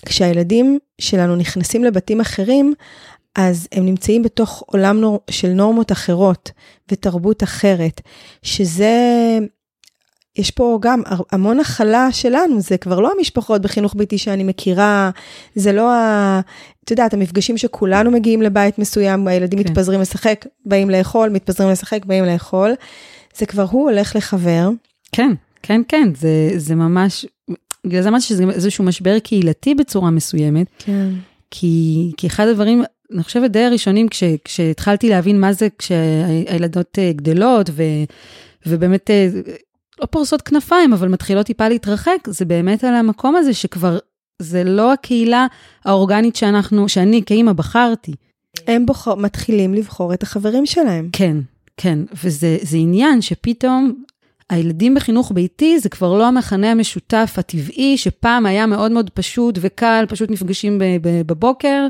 [0.05, 2.73] כשהילדים שלנו נכנסים לבתים אחרים,
[3.35, 6.51] אז הם נמצאים בתוך עולם נור, של נורמות אחרות
[6.91, 8.01] ותרבות אחרת,
[8.43, 8.93] שזה,
[10.37, 15.09] יש פה גם המון הכלה שלנו, זה כבר לא המשפחות בחינוך ביתי שאני מכירה,
[15.55, 16.39] זה לא ה...
[16.83, 19.69] את יודעת, המפגשים שכולנו מגיעים לבית מסוים, הילדים כן.
[19.69, 22.73] מתפזרים לשחק, באים לאכול, מתפזרים לשחק, באים לאכול,
[23.35, 24.69] זה כבר הוא הולך לחבר.
[25.11, 27.25] כן, כן, כן, זה, זה ממש,
[27.85, 30.67] בגלל זה אמרתי שזה איזשהו משבר קהילתי בצורה מסוימת.
[30.77, 31.09] כן.
[31.51, 37.11] כי, כי אחד הדברים, אני חושבת די הראשונים, כש, כשהתחלתי להבין מה זה כשהילדות אה,
[37.13, 37.83] גדלות, ו,
[38.65, 39.27] ובאמת אה,
[40.01, 43.97] לא פורסות כנפיים, אבל מתחילות טיפה להתרחק, זה באמת על המקום הזה שכבר,
[44.41, 45.47] זה לא הקהילה
[45.85, 48.13] האורגנית שאנחנו, שאני כאימא בחרתי.
[48.67, 51.09] הם בוחר, מתחילים לבחור את החברים שלהם.
[51.11, 51.37] כן,
[51.77, 54.03] כן, וזה עניין שפתאום
[54.51, 60.05] הילדים בחינוך ביתי זה כבר לא המכנה המשותף הטבעי, שפעם היה מאוד מאוד פשוט וקל,
[60.09, 61.87] פשוט נפגשים בבוקר,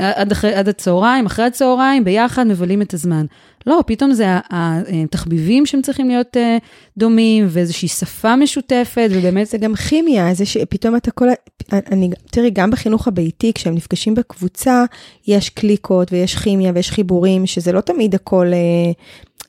[0.00, 3.26] עד, אחרי, עד הצהריים, אחרי הצהריים, ביחד מבלים את הזמן.
[3.66, 6.58] לא, פתאום זה התחביבים שהם צריכים להיות אה,
[6.98, 9.46] דומים, ואיזושהי שפה משותפת, ובאמת...
[9.46, 10.56] זה גם כימיה, איזה ש...
[10.56, 11.28] פתאום אתה כל...
[11.72, 14.84] אני, תראי, גם בחינוך הביתי, כשהם נפגשים בקבוצה,
[15.26, 18.92] יש קליקות ויש כימיה ויש חיבורים, שזה לא תמיד הכל אה,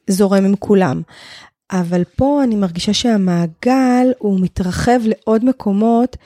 [0.07, 1.01] זורם עם כולם.
[1.73, 6.17] אבל פה אני מרגישה שהמעגל הוא מתרחב לעוד מקומות,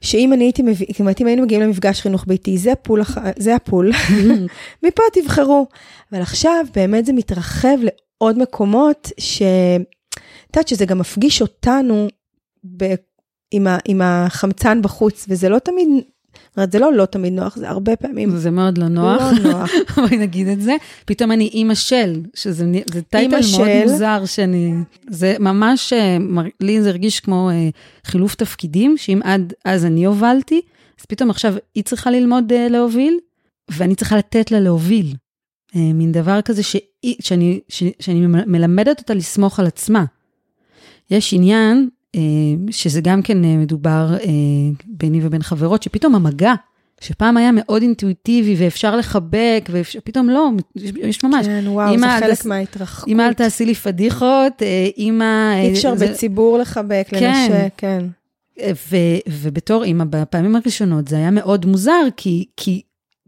[0.00, 3.02] שאם אני הייתי מביא, זאת אומרת, אם היינו מגיעים למפגש חינוך ביתי, זה הפול,
[3.36, 3.92] זה הפול.
[4.84, 5.66] מפה תבחרו.
[6.12, 9.42] אבל עכשיו באמת זה מתרחב לעוד מקומות, ש...
[10.12, 12.08] את יודעת שזה גם מפגיש אותנו
[12.76, 12.94] ב...
[13.50, 13.78] עם, ה...
[13.84, 15.88] עם החמצן בחוץ, וזה לא תמיד
[16.58, 18.36] אומרת, זה לא לא תמיד נוח, זה הרבה פעמים.
[18.36, 19.22] זה מאוד לא נוח.
[19.22, 19.70] לא נוח.
[19.96, 20.76] בואי נגיד את זה.
[21.04, 22.64] פתאום אני אימא של, שזה
[23.08, 24.74] טייטל מאוד מוזר שאני...
[25.10, 26.18] זה ממש, אה,
[26.60, 27.68] לי זה הרגיש כמו אה,
[28.04, 30.60] חילוף תפקידים, שאם עד אז אני הובלתי,
[31.00, 33.18] אז פתאום עכשיו היא צריכה ללמוד אה, להוביל,
[33.70, 35.14] ואני צריכה לתת לה להוביל.
[35.74, 37.60] מין דבר כזה שאני, שאני,
[38.00, 40.04] שאני מלמדת אותה לסמוך על עצמה.
[41.10, 41.97] יש עניין אה,
[42.70, 44.28] שזה גם כן אה, מדובר אה,
[44.86, 46.54] ביני ובין חברות, שפתאום המגע,
[47.00, 51.46] שפעם היה מאוד אינטואיטיבי ואפשר לחבק, ופתאום לא, יש ממש.
[51.46, 53.08] כן, וואו, זה חלק מההתרחקות.
[53.08, 54.62] אמא, אל תעשי לי פדיחות,
[54.98, 55.54] אמא...
[55.62, 56.06] אי אפשר זה...
[56.06, 57.48] בציבור לחבק, כן.
[57.50, 58.04] לנשק, כן.
[58.62, 62.82] ו- ובתור אימא, בפעמים הראשונות זה היה מאוד מוזר, כי, כי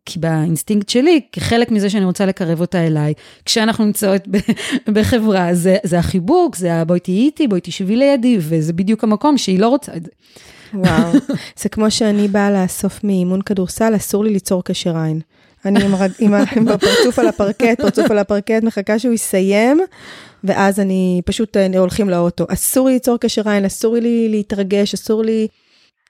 [0.06, 4.22] כי באינסטינקט שלי, כחלק מזה שאני רוצה לקרב אותה אליי, כשאנחנו נמצאות
[4.94, 9.58] בחברה, זה, זה החיבוק, זה בואי תהיי איתי, בואי תשבי לידי, וזה בדיוק המקום שהיא
[9.58, 10.10] לא רוצה את זה.
[10.74, 11.12] וואו,
[11.60, 15.20] זה כמו שאני באה לאסוף מאימון כדורסל, אסור לי ליצור קשר עין.
[15.64, 19.80] אני עם, עם, עם הפרצוף על הפרקט, פרצוף על הפרקט, מחכה שהוא יסיים,
[20.44, 22.46] ואז אני פשוט אה, הולכים לאוטו.
[22.48, 25.48] אסור לי ליצור קשר עין, אסור לי להתרגש, אסור לי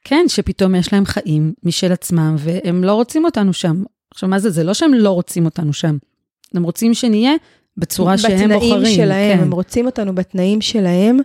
[0.05, 3.83] כן, שפתאום יש להם חיים משל עצמם, והם לא רוצים אותנו שם.
[4.11, 4.51] עכשיו, מה זה?
[4.51, 5.97] זה לא שהם לא רוצים אותנו שם.
[6.55, 7.33] הם רוצים שנהיה
[7.77, 8.77] בצורה שהם בוחרים.
[8.77, 9.43] בתנאים שלהם, כן.
[9.43, 11.19] הם רוצים אותנו בתנאים שלהם,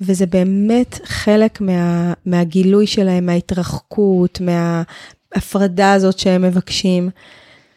[0.00, 7.10] וזה באמת חלק מה, מהגילוי שלהם, מההתרחקות, מההפרדה הזאת שהם מבקשים.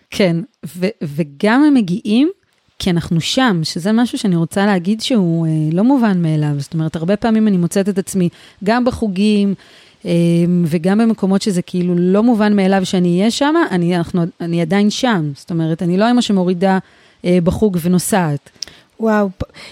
[0.10, 2.30] כן, ו- וגם הם מגיעים
[2.80, 6.56] כי אנחנו שם, שזה משהו שאני רוצה להגיד שהוא אה, לא מובן מאליו.
[6.58, 8.30] זאת אומרת, הרבה פעמים אני מוצאת את עצמי
[8.64, 9.54] גם בחוגים,
[10.66, 15.32] וגם במקומות שזה כאילו לא מובן מאליו שאני אהיה שם, אני, אנחנו, אני עדיין שם.
[15.36, 16.78] זאת אומרת, אני לא אמא שמורידה
[17.26, 18.50] אה, בחוג ונוסעת.
[19.00, 19.30] וואו,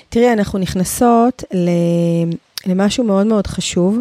[0.10, 1.44] תראי, אנחנו נכנסות
[2.66, 4.00] למשהו מאוד מאוד חשוב.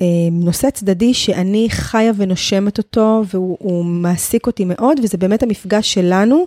[0.00, 6.46] אמ, נושא צדדי שאני חיה ונושמת אותו, והוא מעסיק אותי מאוד, וזה באמת המפגש שלנו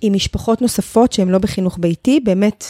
[0.00, 2.64] עם משפחות נוספות שהן לא בחינוך ביתי, באמת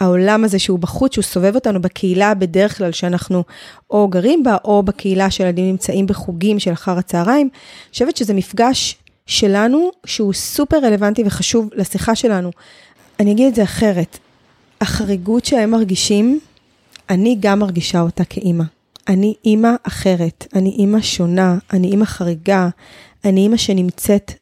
[0.00, 3.44] העולם הזה שהוא בחוץ, שהוא סובב אותנו בקהילה בדרך כלל שאנחנו
[3.90, 7.48] או גרים בה, או בקהילה שילדים נמצאים בחוגים של אחר הצהריים.
[7.52, 12.50] אני חושבת שזה מפגש שלנו שהוא סופר רלוונטי וחשוב לשיחה שלנו.
[13.20, 14.18] אני אגיד את זה אחרת,
[14.80, 16.40] החריגות שהם מרגישים,
[17.10, 18.64] אני גם מרגישה אותה כאימא.
[19.08, 22.68] אני אימא אחרת, אני אימא שונה, אני אימא חריגה,
[23.24, 24.32] אני אימא שנמצאת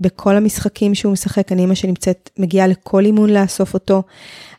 [0.00, 4.02] בכל המשחקים שהוא משחק, אני אימא שנמצאת, מגיעה לכל אימון לאסוף אותו.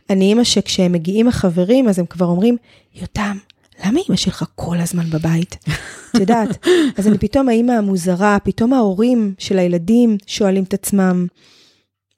[0.10, 2.58] אני אימא שכשהם מגיעים החברים, אז הם כבר אומרים,
[2.96, 3.38] יותם,
[3.86, 5.58] למה אימא שלך כל הזמן בבית?
[6.16, 6.66] את יודעת,
[6.98, 11.28] אז אני פתאום האימא המוזרה, פתאום ההורים של הילדים שואלים את עצמם,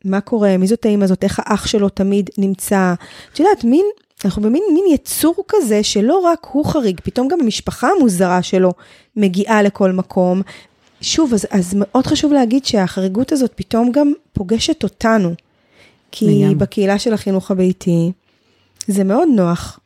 [0.06, 2.94] מה קורה, מי זאת האימא הזאת, איך האח שלו תמיד נמצא.
[3.34, 3.86] את יודעת, מין,
[4.26, 8.72] אנחנו במין מין יצור כזה שלא רק הוא חריג, פתאום גם המשפחה המוזרה שלו
[9.16, 10.42] מגיעה לכל מקום,
[11.02, 15.34] שוב, אז, אז מאוד חשוב להגיד שהחריגות הזאת פתאום גם פוגשת אותנו.
[16.12, 16.56] כי לגמרי.
[16.56, 18.12] בקהילה של החינוך הביתי,
[18.88, 19.80] זה מאוד נוח.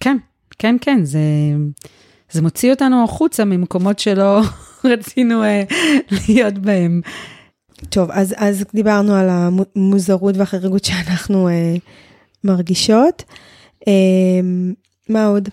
[0.00, 0.16] כן,
[0.58, 1.20] כן, כן, זה,
[2.30, 4.40] זה מוציא אותנו החוצה ממקומות שלא
[4.84, 5.62] רצינו אה,
[6.28, 7.00] להיות בהם.
[7.88, 11.74] טוב, אז, אז דיברנו על המוזרות והחריגות שאנחנו אה,
[12.44, 13.22] מרגישות.
[13.88, 13.92] אה,
[15.08, 15.48] מה עוד?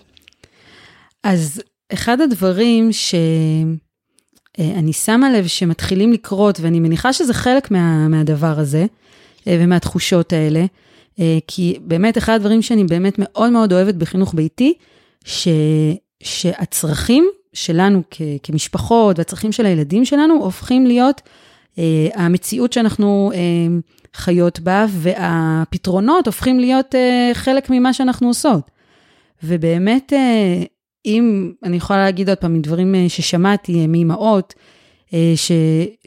[1.22, 8.80] אז אחד הדברים שאני שמה לב שמתחילים לקרות, ואני מניחה שזה חלק מה, מהדבר הזה
[8.80, 8.86] אה,
[9.46, 10.64] ומהתחושות האלה,
[11.20, 14.74] אה, כי באמת אחד הדברים שאני באמת מאוד מאוד אוהבת בחינוך ביתי,
[15.24, 15.48] ש,
[16.22, 21.20] שהצרכים שלנו כ, כמשפחות והצרכים של הילדים שלנו הופכים להיות
[21.78, 23.30] אה, המציאות שאנחנו
[24.14, 26.94] חיות בה, והפתרונות הופכים להיות
[27.34, 28.70] חלק ממה שאנחנו עושות.
[29.42, 30.12] ובאמת,
[31.06, 34.54] אם, אני יכולה להגיד עוד פעם, מדברים ששמעתי מאמהות,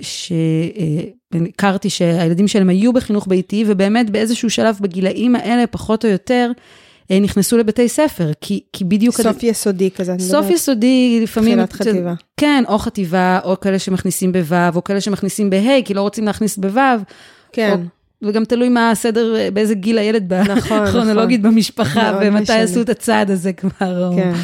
[0.02, 6.52] שהכרתי שהילדים שלהם היו בחינוך ביתי, ובאמת באיזשהו שלב בגילאים האלה, פחות או יותר,
[7.22, 9.16] נכנסו לבתי ספר, כי, כי בדיוק...
[9.16, 10.52] סוף כזה, יסודי כזה, סוף מדברת.
[10.52, 11.66] יסודי, לפעמים...
[11.66, 12.14] תחילת חטיבה.
[12.38, 16.58] כן, או חטיבה, או כאלה שמכניסים בו', או כאלה שמכניסים בה', כי לא רוצים להכניס
[16.58, 16.80] בו'.
[17.52, 17.72] כן.
[17.72, 21.52] או, וגם תלוי מה הסדר, באיזה גיל הילד נכון, כרונולוגית נכון.
[21.52, 24.12] במשפחה, ומתי עשו את הצעד הזה כבר.
[24.16, 24.32] כן.
[24.32, 24.38] או...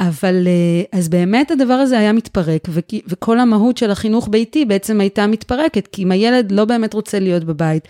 [0.00, 0.48] אבל
[0.92, 2.68] אז באמת הדבר הזה היה מתפרק,
[3.06, 7.44] וכל המהות של החינוך ביתי בעצם הייתה מתפרקת, כי אם הילד לא באמת רוצה להיות
[7.44, 7.88] בבית,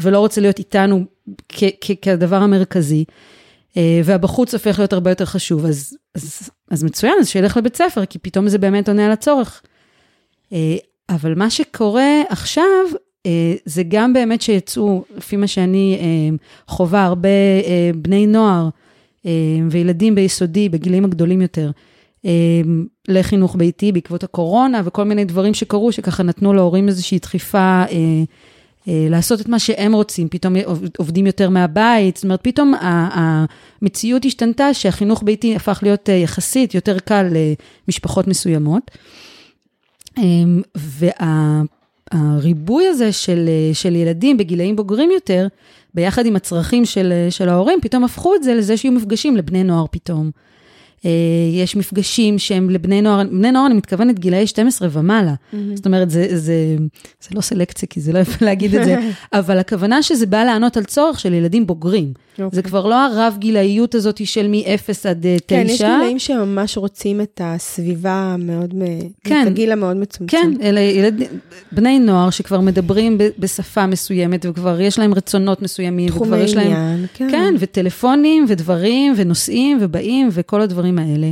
[0.00, 1.04] ולא רוצה להיות איתנו
[2.02, 3.04] כדבר המרכזי,
[4.04, 8.18] והבחוץ הופך להיות הרבה יותר חשוב, אז, אז, אז מצוין, אז שילך לבית ספר, כי
[8.18, 9.62] פתאום זה באמת עונה על הצורך.
[11.08, 12.84] אבל מה שקורה עכשיו,
[13.64, 15.98] זה גם באמת שיצאו, לפי מה שאני
[16.68, 17.28] חווה, הרבה
[17.94, 18.68] בני נוער,
[19.70, 21.70] וילדים ביסודי, בגילים הגדולים יותר,
[23.08, 27.82] לחינוך ביתי בעקבות הקורונה וכל מיני דברים שקרו, שככה נתנו להורים איזושהי דחיפה
[28.86, 30.54] לעשות את מה שהם רוצים, פתאום
[30.98, 37.26] עובדים יותר מהבית, זאת אומרת, פתאום המציאות השתנתה שהחינוך ביתי הפך להיות יחסית יותר קל
[37.88, 38.90] למשפחות מסוימות.
[42.12, 45.46] והריבוי הזה של, של ילדים בגילאים בוגרים יותר,
[45.94, 49.86] ביחד עם הצרכים של, של ההורים, פתאום הפכו את זה לזה שיהיו מפגשים לבני נוער
[49.90, 50.30] פתאום.
[51.52, 55.34] יש מפגשים שהם לבני נוער, בני נוער אני מתכוונת גילאי 12 ומעלה.
[55.34, 55.56] Mm-hmm.
[55.74, 56.76] זאת אומרת, זה, זה,
[57.20, 58.96] זה לא סלקציה, כי זה לא יפה להגיד את זה,
[59.32, 62.12] אבל הכוונה שזה בא לענות על צורך של ילדים בוגרים.
[62.38, 62.42] Okay.
[62.52, 65.44] זה כבר לא הרב גילאיות הזאת של מ-0 עד 9.
[65.46, 68.74] כן, יש גילאים שממש רוצים את הסביבה המאוד,
[69.24, 70.36] כן, את הגיל המאוד מצומצם.
[70.38, 71.22] כן, אלה ילד,
[71.72, 76.08] בני נוער שכבר מדברים בשפה מסוימת, וכבר יש להם רצונות מסוימים.
[76.08, 77.28] תחומי עניין, להם, כן.
[77.30, 81.30] כן, וטלפונים ודברים ונושאים ובאים וכל הדברים האלה.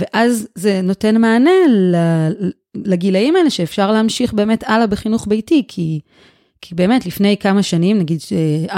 [0.00, 1.50] ואז זה נותן מענה
[2.74, 6.00] לגילאים האלה שאפשר להמשיך באמת הלאה בחינוך ביתי, כי,
[6.60, 8.20] כי באמת לפני כמה שנים, נגיד
[8.68, 8.72] 4-5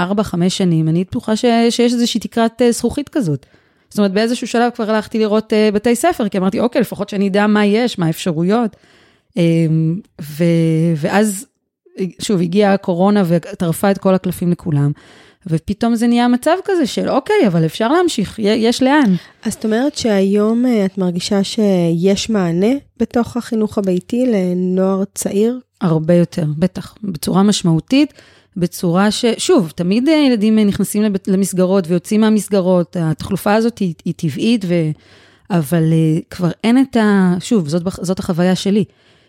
[0.49, 3.45] שנים, אני בטוחה שיש איזושהי תקרת זכוכית כזאת.
[3.89, 7.47] זאת אומרת, באיזשהו שלב כבר הלכתי לראות בתי ספר, כי אמרתי, אוקיי, לפחות שאני אדע
[7.47, 8.75] מה יש, מה האפשרויות.
[10.21, 10.43] ו,
[10.97, 11.45] ואז,
[12.21, 14.91] שוב, הגיעה הקורונה וטרפה את כל הקלפים לכולם.
[15.47, 19.15] ופתאום זה נהיה מצב כזה של אוקיי, אבל אפשר להמשיך, יש לאן.
[19.43, 25.59] אז זאת אומרת שהיום את מרגישה שיש מענה בתוך החינוך הביתי לנוער צעיר?
[25.81, 28.13] הרבה יותר, בטח, בצורה משמעותית,
[28.57, 29.25] בצורה ש...
[29.37, 34.73] שוב, תמיד ילדים נכנסים למסגרות ויוצאים מהמסגרות, התחלופה הזאת היא, היא טבעית, ו...
[35.49, 35.83] אבל
[36.29, 37.35] כבר אין את ה...
[37.39, 38.83] שוב, זאת, זאת החוויה שלי.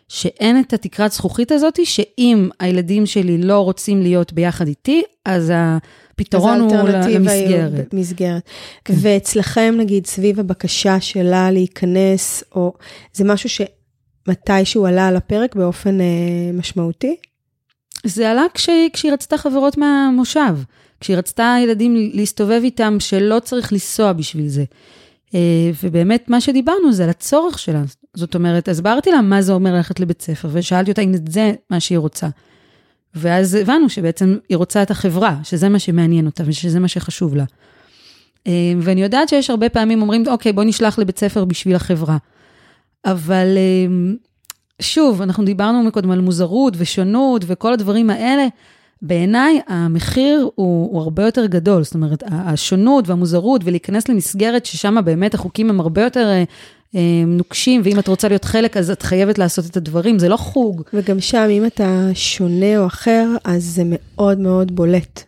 [0.08, 5.52] שאין את התקרת זכוכית הזאת, שאם הילדים שלי לא רוצים להיות ביחד איתי, אז
[6.14, 7.94] הפתרון הוא למסגרת.
[7.94, 8.42] מסגרת.
[8.84, 8.94] כן.
[8.96, 12.72] ואצלכם, נגיד, סביב הבקשה שלה להיכנס, או
[13.12, 16.06] זה משהו שמתישהו עלה על הפרק באופן אה,
[16.52, 17.16] משמעותי?
[18.04, 20.56] זה עלה כשהיא, כשהיא רצתה חברות מהמושב,
[21.00, 24.64] כשהיא רצתה ילדים להסתובב איתם שלא צריך לנסוע בשביל זה.
[25.82, 27.82] ובאמת מה שדיברנו זה על הצורך שלה.
[28.14, 31.80] זאת אומרת, הסברתי לה מה זה אומר ללכת לבית ספר, ושאלתי אותה אם זה מה
[31.80, 32.28] שהיא רוצה.
[33.14, 37.44] ואז הבנו שבעצם היא רוצה את החברה, שזה מה שמעניין אותה ושזה מה שחשוב לה.
[38.80, 42.16] ואני יודעת שיש הרבה פעמים אומרים, אוקיי, בוא נשלח לבית ספר בשביל החברה.
[43.04, 43.58] אבל
[44.82, 48.46] שוב, אנחנו דיברנו מקודם על מוזרות ושונות וכל הדברים האלה.
[49.02, 55.34] בעיניי המחיר הוא, הוא הרבה יותר גדול, זאת אומרת, השונות והמוזרות ולהיכנס למסגרת ששם באמת
[55.34, 56.44] החוקים הם הרבה יותר אה, אה,
[57.26, 60.82] נוקשים, ואם את רוצה להיות חלק, אז את חייבת לעשות את הדברים, זה לא חוג.
[60.94, 65.22] וגם שם, אם אתה שונה או אחר, אז זה מאוד מאוד בולט.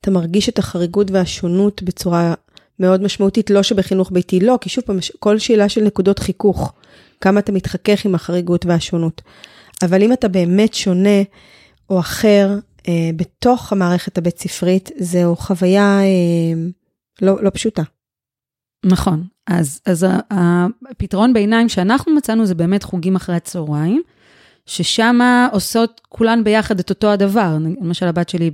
[0.00, 2.34] אתה מרגיש את החריגות והשונות בצורה
[2.80, 6.72] מאוד משמעותית, לא שבחינוך ביתי לא, כי שוב פעם, כל שאלה של נקודות חיכוך.
[7.20, 9.22] כמה אתה מתחכך עם החריגות והשונות.
[9.82, 11.22] אבל אם אתה באמת שונה
[11.90, 16.62] או אחר אה, בתוך המערכת הבית ספרית, זו חוויה אה,
[17.22, 17.82] לא, לא פשוטה.
[18.84, 20.06] נכון, אז, אז
[20.90, 24.02] הפתרון ביניים שאנחנו מצאנו זה באמת חוגים אחרי הצהריים,
[24.66, 25.20] ששם
[25.52, 28.50] עושות כולן ביחד את אותו הדבר, למשל הבת שלי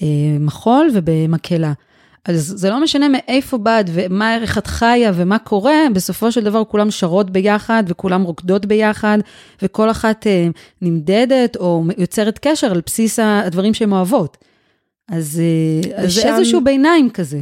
[0.00, 1.72] במחול ובמקהלה.
[2.28, 6.64] אז זה לא משנה מאיפה באת ומה ערך את חיה ומה קורה, בסופו של דבר
[6.64, 9.18] כולם שרות ביחד וכולם רוקדות ביחד,
[9.62, 10.48] וכל אחת אה,
[10.82, 14.36] נמדדת או יוצרת קשר על בסיס הדברים שהן אוהבות.
[15.08, 15.40] אז,
[15.88, 17.40] ושם, אז זה איזשהו ביניים כזה.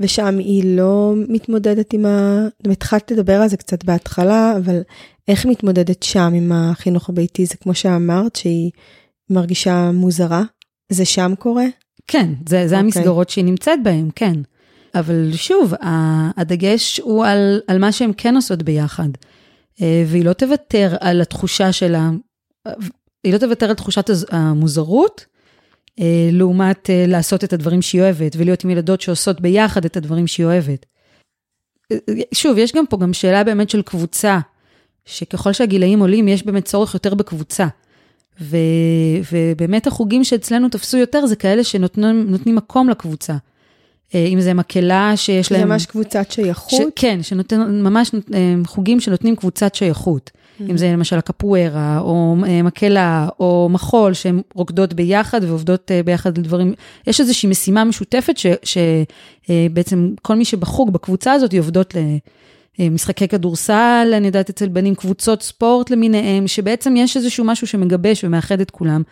[0.00, 2.46] ושם היא לא מתמודדת עם ה...
[2.70, 4.80] התחלת לדבר על זה קצת בהתחלה, אבל
[5.28, 7.46] איך מתמודדת שם עם החינוך הביתי?
[7.46, 8.70] זה כמו שאמרת, שהיא
[9.30, 10.42] מרגישה מוזרה?
[10.92, 11.64] זה שם קורה?
[12.06, 12.78] כן, זה, זה okay.
[12.78, 12.78] אוקיי.
[12.78, 14.34] המסגרות שהיא נמצאת בהן, כן.
[14.94, 15.74] אבל שוב,
[16.36, 19.08] הדגש הוא על, על מה שהן כן עושות ביחד.
[19.82, 22.10] אה, והיא לא תוותר על התחושה שלה,
[23.24, 25.29] היא לא תוותר על תחושת המוזרות, אה,
[26.32, 30.46] לעומת אה, לעשות את הדברים שהיא אוהבת, ולהיות עם ילדות שעושות ביחד את הדברים שהיא
[30.46, 30.86] אוהבת.
[32.34, 34.38] שוב, יש גם פה גם שאלה באמת של קבוצה,
[35.04, 37.66] שככל שהגילאים עולים, יש באמת צורך יותר בקבוצה.
[38.40, 38.56] ו,
[39.32, 43.36] ובאמת החוגים שאצלנו תפסו יותר, זה כאלה שנותנים מקום לקבוצה.
[44.14, 45.60] אה, אם זה מקהלה שיש להם...
[45.60, 46.70] זה ממש קבוצת שייכות?
[46.70, 48.10] ש, כן, שנותן, ממש
[48.66, 50.30] חוגים שנותנים קבוצת שייכות.
[50.70, 56.38] אם זה למשל הקפוארה, או אה, מקהלה, או מחול, שהן רוקדות ביחד ועובדות אה, ביחד
[56.38, 56.74] על דברים.
[57.06, 61.94] יש איזושהי משימה משותפת שבעצם אה, כל מי שבחוג בקבוצה הזאת עובדות
[62.78, 68.60] למשחקי כדורסל, אני יודעת אצל בנים, קבוצות ספורט למיניהם, שבעצם יש איזשהו משהו שמגבש ומאחד
[68.60, 69.02] את כולם.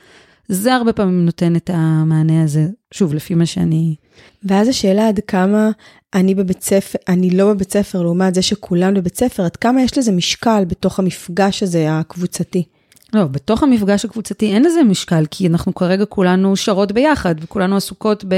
[0.49, 3.95] זה הרבה פעמים נותן את המענה הזה, שוב, לפי מה שאני...
[4.45, 5.71] ואז השאלה עד כמה
[6.15, 9.99] אני בבית ספר, אני לא בבית ספר, לעומת זה שכולם בבית ספר, עד כמה יש
[9.99, 12.65] לזה משקל בתוך המפגש הזה הקבוצתי?
[13.13, 18.25] לא, בתוך המפגש הקבוצתי אין לזה משקל, כי אנחנו כרגע כולנו שרות ביחד, וכולנו עסוקות
[18.29, 18.35] ב,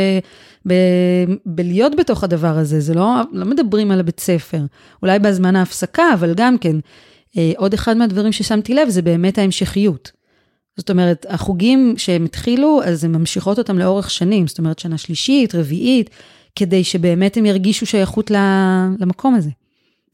[0.69, 0.75] ב,
[1.47, 4.61] בלהיות בתוך הדבר הזה, זה לא, לא מדברים על הבית ספר.
[5.03, 6.77] אולי בזמן ההפסקה, אבל גם כן,
[7.37, 10.20] אה, עוד אחד מהדברים ששמתי לב זה באמת ההמשכיות.
[10.77, 15.55] זאת אומרת, החוגים שהם התחילו, אז הן ממשיכות אותם לאורך שנים, זאת אומרת, שנה שלישית,
[15.55, 16.11] רביעית,
[16.57, 18.31] כדי שבאמת הם ירגישו שייכות
[19.01, 19.51] למקום הזה.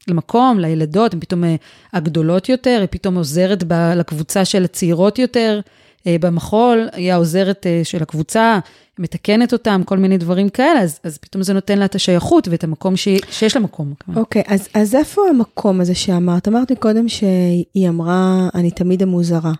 [0.07, 1.55] למקום, לילדות, הן פתאום אה,
[1.93, 5.59] הגדולות יותר, היא פתאום עוזרת ב, לקבוצה של הצעירות יותר.
[6.07, 8.59] אה, במחול, היא העוזרת אה, של הקבוצה,
[8.99, 12.63] מתקנת אותם, כל מיני דברים כאלה, אז, אז פתאום זה נותן לה את השייכות ואת
[12.63, 13.93] המקום ש, שיש לה מקום.
[14.15, 16.47] אוקיי, okay, אז, אז איפה המקום הזה שאמרת?
[16.47, 19.51] אמרת קודם שהיא אמרה, אני תמיד המוזרה.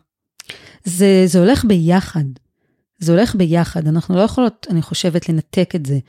[0.87, 2.23] זה, זה הולך ביחד.
[2.99, 5.99] זה הולך ביחד, אנחנו לא יכולות, אני חושבת, לנתק את זה.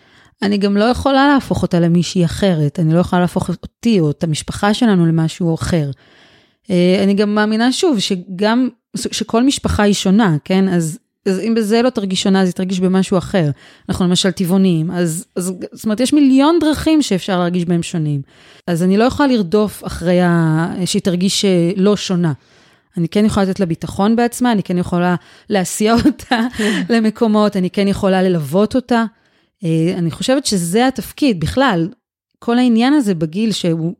[0.42, 4.24] אני גם לא יכולה להפוך אותה למישהי אחרת, אני לא יכולה להפוך אותי או את
[4.24, 5.90] המשפחה שלנו למשהו אחר.
[6.70, 10.68] אה, אני גם מאמינה שוב, שגם, שכל משפחה היא שונה, כן?
[10.68, 13.50] אז, אז אם בזה לא תרגיש שונה, אז היא תרגיש במשהו אחר.
[13.88, 18.22] אנחנו למשל טבעונים, אז, אז זאת אומרת, יש מיליון דרכים שאפשר להרגיש בהם שונים.
[18.66, 20.66] אז אני לא יכולה לרדוף אחרי ה...
[20.84, 22.32] שהיא תרגיש אה, לא שונה.
[22.98, 25.14] אני כן יכולה לתת לה ביטחון בעצמה, אני כן יכולה
[25.50, 26.40] להסיע אותה
[26.90, 29.04] למקומות, אני כן יכולה ללוות אותה.
[29.64, 31.88] אה, אני חושבת שזה התפקיד בכלל,
[32.38, 33.94] כל העניין הזה בגיל שהוא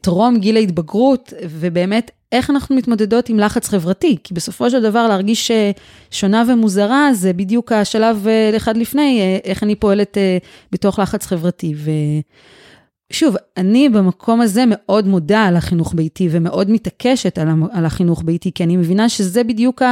[0.00, 5.50] טרום גיל ההתבגרות, ובאמת איך אנחנו מתמודדות עם לחץ חברתי, כי בסופו של דבר להרגיש
[5.50, 5.70] אה,
[6.10, 10.16] שונה ומוזרה, זה בדיוק השלב אה, אחד לפני, איך אני פועלת
[10.72, 11.74] בתוך לחץ חברתי.
[13.12, 17.38] ושוב, אני במקום הזה מאוד מודה על החינוך ביתי ומאוד מתעקשת
[17.72, 19.82] על החינוך ביתי, כי אני מבינה שזה בדיוק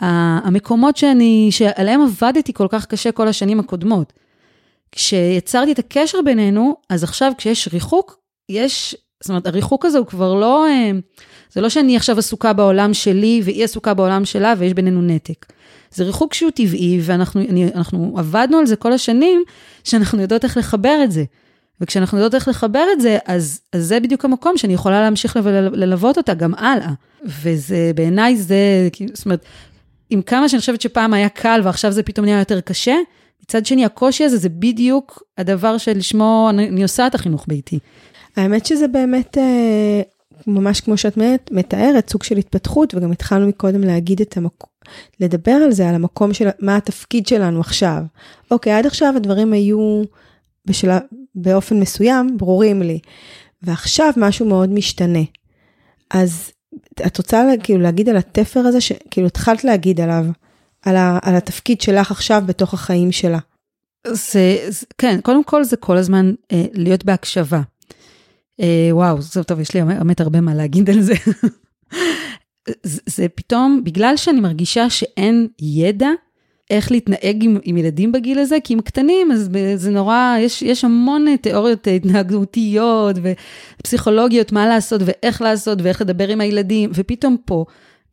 [0.00, 4.12] המקומות שאני, שעליהם עבדתי כל כך קשה כל השנים הקודמות.
[4.92, 8.16] כשיצרתי את הקשר בינינו, אז עכשיו כשיש ריחוק,
[8.48, 10.90] יש, זאת אומרת, הריחוק הזה הוא כבר לא, אה,
[11.52, 15.46] זה לא שאני עכשיו עסוקה בעולם שלי והיא עסוקה בעולם שלה ויש בינינו נתק.
[15.90, 19.42] זה ריחוק שהוא טבעי ואנחנו עבדנו על זה כל השנים,
[19.84, 21.24] שאנחנו יודעות איך לחבר את זה.
[21.80, 25.36] וכשאנחנו יודעות איך לחבר את זה, אז, אז זה בדיוק המקום שאני יכולה להמשיך
[25.72, 26.90] ללוות אותה גם הלאה.
[27.24, 29.44] וזה, בעיניי זה, זאת אומרת,
[30.10, 32.96] עם כמה שאני חושבת שפעם היה קל ועכשיו זה פתאום נהיה יותר קשה,
[33.42, 37.78] מצד שני, הקושי הזה זה בדיוק הדבר שלשמו אני, אני עושה את החינוך ביתי.
[38.36, 40.02] האמת שזה באמת, אה,
[40.46, 41.18] ממש כמו שאת
[41.50, 44.70] מתארת, סוג של התפתחות, וגם התחלנו מקודם להגיד את המקום,
[45.20, 48.02] לדבר על זה, על המקום של, מה התפקיד שלנו עכשיו.
[48.50, 50.02] אוקיי, עד עכשיו הדברים היו
[50.66, 50.98] בשלב,
[51.34, 52.98] באופן מסוים ברורים לי,
[53.62, 55.22] ועכשיו משהו מאוד משתנה.
[56.10, 56.52] אז
[57.06, 60.24] את רוצה כאילו להגיד על התפר הזה, שכאילו התחלת להגיד עליו,
[60.82, 63.38] על, ה, על התפקיד שלך עכשיו בתוך החיים שלה.
[64.06, 67.60] זה, זה, כן, קודם כל זה כל הזמן אה, להיות בהקשבה.
[68.60, 71.14] אה, וואו, זה טוב, יש לי האמת הרבה מה להגיד על זה.
[72.82, 76.08] זה, זה פתאום, בגלל שאני מרגישה שאין ידע
[76.70, 80.84] איך להתנהג עם, עם ילדים בגיל הזה, כי הם קטנים, אז זה נורא, יש, יש
[80.84, 83.16] המון תיאוריות התנהגותיות
[83.80, 87.64] ופסיכולוגיות, מה לעשות ואיך לעשות ואיך לדבר עם הילדים, ופתאום פה,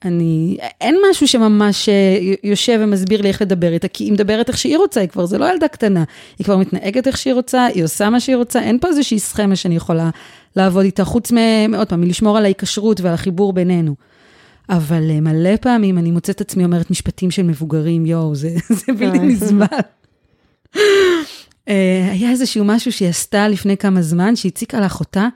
[0.06, 4.58] אני, אין משהו שממש אה, יושב ומסביר לי איך לדבר איתה, כי היא מדברת איך
[4.58, 6.04] שהיא רוצה, היא כבר, זה לא ילדה קטנה,
[6.40, 9.56] היא כבר מתנהגת איך שהיא רוצה, היא עושה מה שהיא רוצה, אין פה איזושהי סכמה
[9.56, 10.10] שאני יכולה
[10.56, 11.32] לעבוד איתה, חוץ
[11.70, 13.96] מעוד פעם, מלשמור על ההיקשרות ועל החיבור בינינו.
[14.70, 18.50] אבל אה, מלא פעמים אני מוצאת עצמי אומרת משפטים של מבוגרים, יואו, זה,
[18.86, 19.66] זה בלתי נסבל.
[21.68, 25.28] אה, היה איזשהו משהו שהיא עשתה לפני כמה זמן, שהציקה לאחותה,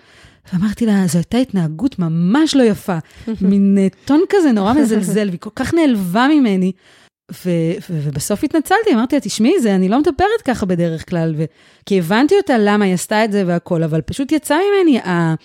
[0.53, 2.97] ואמרתי לה, זו הייתה התנהגות ממש לא יפה,
[3.41, 6.71] מין אה, טון כזה נורא מזלזל, והיא כל כך נעלבה ממני.
[7.45, 7.49] ו-
[7.89, 11.45] ו- ובסוף התנצלתי, אמרתי לה, תשמעי, זה, אני לא מדברת ככה בדרך כלל, ו-
[11.85, 15.35] כי הבנתי אותה למה היא עשתה את זה והכל, אבל פשוט יצא ממני ה-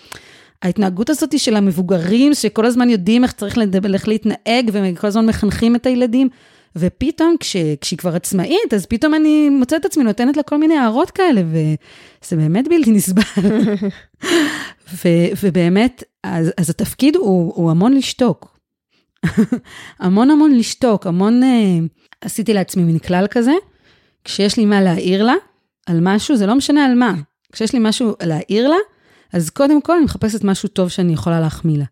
[0.61, 5.75] ההתנהגות הזאת של המבוגרים, שכל הזמן יודעים איך צריך לדבר, איך להתנהג, וכל הזמן מחנכים
[5.75, 6.29] את הילדים.
[6.75, 10.77] ופתאום, כש, כשהיא כבר עצמאית, אז פתאום אני מוצאת את עצמי נותנת לה כל מיני
[10.77, 13.21] הערות כאלה, וזה באמת בלתי נסבל.
[15.03, 15.07] ו,
[15.43, 18.57] ובאמת, אז, אז התפקיד הוא, הוא המון לשתוק.
[19.99, 21.45] המון המון לשתוק, המון, uh,
[22.21, 23.53] עשיתי לעצמי מין כלל כזה,
[24.23, 25.33] כשיש לי מה להעיר לה
[25.85, 27.13] על משהו, זה לא משנה על מה,
[27.51, 28.77] כשיש לי משהו להעיר לה,
[29.33, 31.85] אז קודם כל אני מחפשת משהו טוב שאני יכולה להחמיא לה.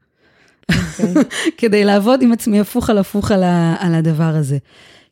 [0.71, 1.03] Okay.
[1.57, 4.57] כדי לעבוד עם עצמי הפוך על הפוך על, ה, על הדבר הזה.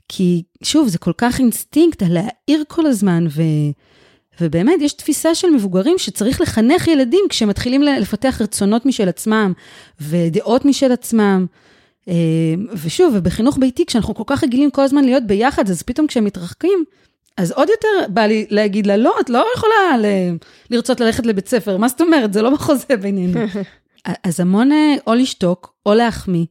[0.07, 3.41] כי שוב, זה כל כך אינסטינקט להעיר כל הזמן, ו,
[4.41, 9.53] ובאמת יש תפיסה של מבוגרים שצריך לחנך ילדים כשמתחילים לפתח רצונות משל עצמם
[10.01, 11.45] ודעות משל עצמם.
[12.07, 12.13] אה,
[12.83, 16.83] ושוב, ובחינוך ביתי, כשאנחנו כל כך רגילים כל הזמן להיות ביחד, אז פתאום כשהם מתרחקים,
[17.37, 20.05] אז עוד יותר בא לי להגיד לה, לא, את לא יכולה ל...
[20.69, 22.33] לרצות ללכת לבית ספר, מה זאת אומרת?
[22.33, 23.39] זה לא בחוזה בינינו.
[24.23, 26.45] אז המון אה, או לשתוק, או להחמיא,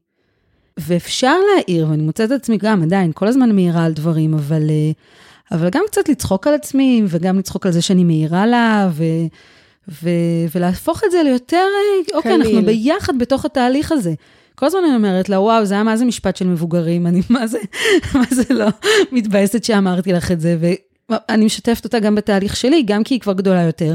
[0.76, 4.90] ואפשר להעיר, ואני מוצאת את עצמי גם עדיין, כל הזמן מעירה על דברים, אבל, אה,
[5.56, 9.04] אבל גם קצת לצחוק על עצמי, וגם לצחוק על זה שאני מעירה לה, ו,
[9.88, 10.08] ו,
[10.54, 14.14] ולהפוך את זה ליותר, אה, אוקיי, אנחנו ביחד בתוך התהליך הזה.
[14.54, 17.46] כל הזמן אני אומרת לה, וואו, זה היה מה זה משפט של מבוגרים, אני מה
[17.46, 17.58] זה,
[18.14, 18.66] מה זה לא
[19.12, 23.32] מתבאסת שאמרתי לך את זה, ואני משתפת אותה גם בתהליך שלי, גם כי היא כבר
[23.32, 23.94] גדולה יותר,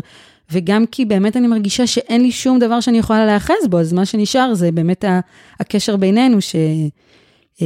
[0.51, 4.05] וגם כי באמת אני מרגישה שאין לי שום דבר שאני יכולה להיאחז בו, אז מה
[4.05, 5.05] שנשאר זה באמת
[5.59, 6.55] הקשר בינינו ש...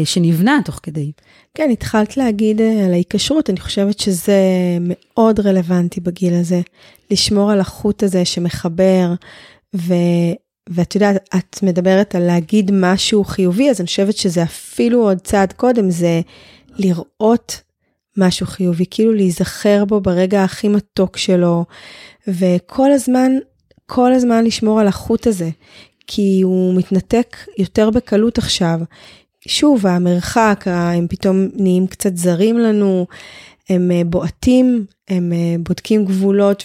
[0.03, 1.11] שנבנה תוך כדי.
[1.55, 4.41] כן, התחלת להגיד אה, על ההיקשרות, אני חושבת שזה
[4.81, 6.61] מאוד רלוונטי בגיל הזה,
[7.11, 9.13] לשמור על החוט הזה שמחבר,
[9.75, 9.93] ו...
[10.69, 15.53] ואת יודעת, את מדברת על להגיד משהו חיובי, אז אני חושבת שזה אפילו עוד צעד
[15.53, 16.21] קודם, זה
[16.77, 17.61] לראות
[18.17, 21.65] משהו חיובי, כאילו להיזכר בו ברגע הכי מתוק שלו,
[22.27, 23.31] וכל הזמן,
[23.85, 25.49] כל הזמן לשמור על החוט הזה,
[26.07, 28.79] כי הוא מתנתק יותר בקלות עכשיו.
[29.47, 33.05] שוב, המרחק, הם פתאום נהיים קצת זרים לנו,
[33.71, 36.63] הם אה, בועטים, הם אה, בודקים גבולות,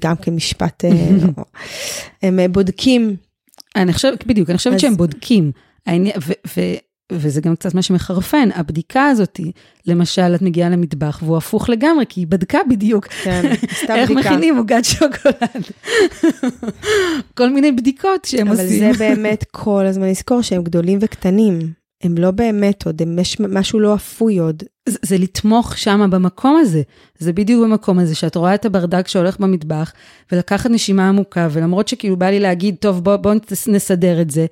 [0.00, 0.90] גם כמשפט, אה,
[2.22, 3.16] הם בודקים.
[3.76, 4.80] אני חושבת, בדיוק, אני חושבת אז...
[4.80, 5.52] שהם בודקים.
[7.12, 9.40] וזה גם קצת מה שמחרפן, הבדיקה הזאת,
[9.86, 13.42] למשל, את מגיעה למטבח והוא הפוך לגמרי, כי היא בדקה בדיוק כן,
[13.94, 14.30] איך בדיקה.
[14.30, 15.64] מכינים עוגת שוקולד.
[17.38, 18.84] כל מיני בדיקות שהם אבל עושים.
[18.84, 21.58] אבל זה באמת כל הזמן לזכור שהם גדולים וקטנים.
[22.02, 24.62] הם לא באמת עוד, הם יש משהו לא אפוי עוד.
[24.88, 26.82] זה, זה לתמוך שם במקום הזה.
[27.18, 29.92] זה בדיוק במקום הזה, שאת רואה את הברדק שהולך במטבח,
[30.32, 33.34] ולקחת נשימה עמוקה, ולמרות שכאילו בא לי להגיד, טוב, בוא, בוא
[33.66, 34.46] נסדר את זה,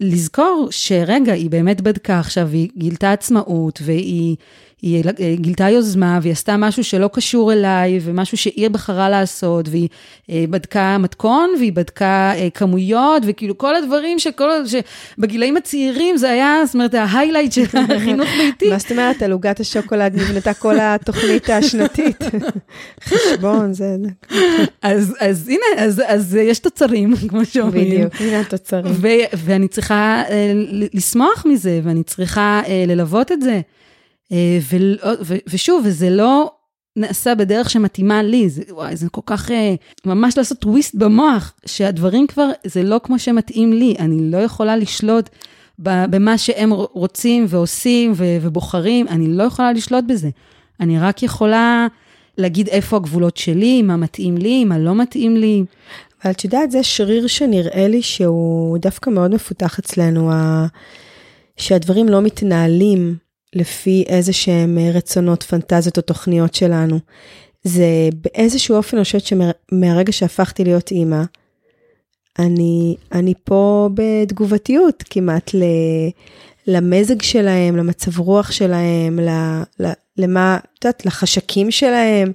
[0.00, 4.36] לזכור שרגע, היא באמת בדקה עכשיו, היא גילתה עצמאות, והיא
[4.82, 5.04] היא
[5.34, 9.88] גילתה יוזמה, והיא עשתה משהו שלא קשור אליי, ומשהו שהיא בחרה לעשות, והיא
[10.30, 16.62] אה, בדקה מתכון, והיא בדקה אה, כמויות, וכאילו כל הדברים שכל, שבגילאים הצעירים זה היה,
[16.66, 17.64] זאת אומרת, ההיילייט של
[17.96, 18.70] החינוך ביתי.
[18.70, 22.24] מה זאת אומרת, על עוגת השוקולד נבנתה כל התוכנית השנתית.
[23.04, 23.96] חשבון, זה...
[24.82, 27.84] אז, אז הנה, אז, אז יש תוצרים, כמו שאומרים.
[27.84, 28.94] בדיוק, הנה התוצרים.
[29.34, 30.52] ואני צריכה אה,
[30.94, 33.60] לשמוח מזה, ואני צריכה ללוות את זה.
[34.32, 34.58] אה,
[35.46, 36.50] ושוב, וזה לא
[36.96, 39.74] נעשה בדרך שמתאימה לי, זה, וואי, זה כל כך, אה,
[40.06, 45.28] ממש לעשות טוויסט במוח, שהדברים כבר, זה לא כמו שמתאים לי, אני לא יכולה לשלוט
[45.78, 50.30] במה שהם רוצים ועושים ובוחרים, אני לא יכולה לשלוט בזה.
[50.80, 51.86] אני רק יכולה
[52.38, 55.64] להגיד איפה הגבולות שלי, מה מתאים לי, מה לא מתאים לי.
[56.24, 60.30] אבל את יודעת, זה שריר שנראה לי שהוא דווקא מאוד מפותח אצלנו,
[61.56, 63.16] שהדברים לא מתנהלים
[63.54, 66.98] לפי איזה שהם אה, רצונות, פנטזיות או תוכניות שלנו.
[67.62, 71.22] זה באיזשהו אופן, אני חושבת שמהרגע שהפכתי להיות אימא,
[72.38, 75.62] אני, אני פה בתגובתיות כמעט ל,
[76.66, 79.28] למזג שלהם, למצב רוח שלהם, ל,
[79.80, 82.32] ל, למה, את יודעת, לחשקים שלהם.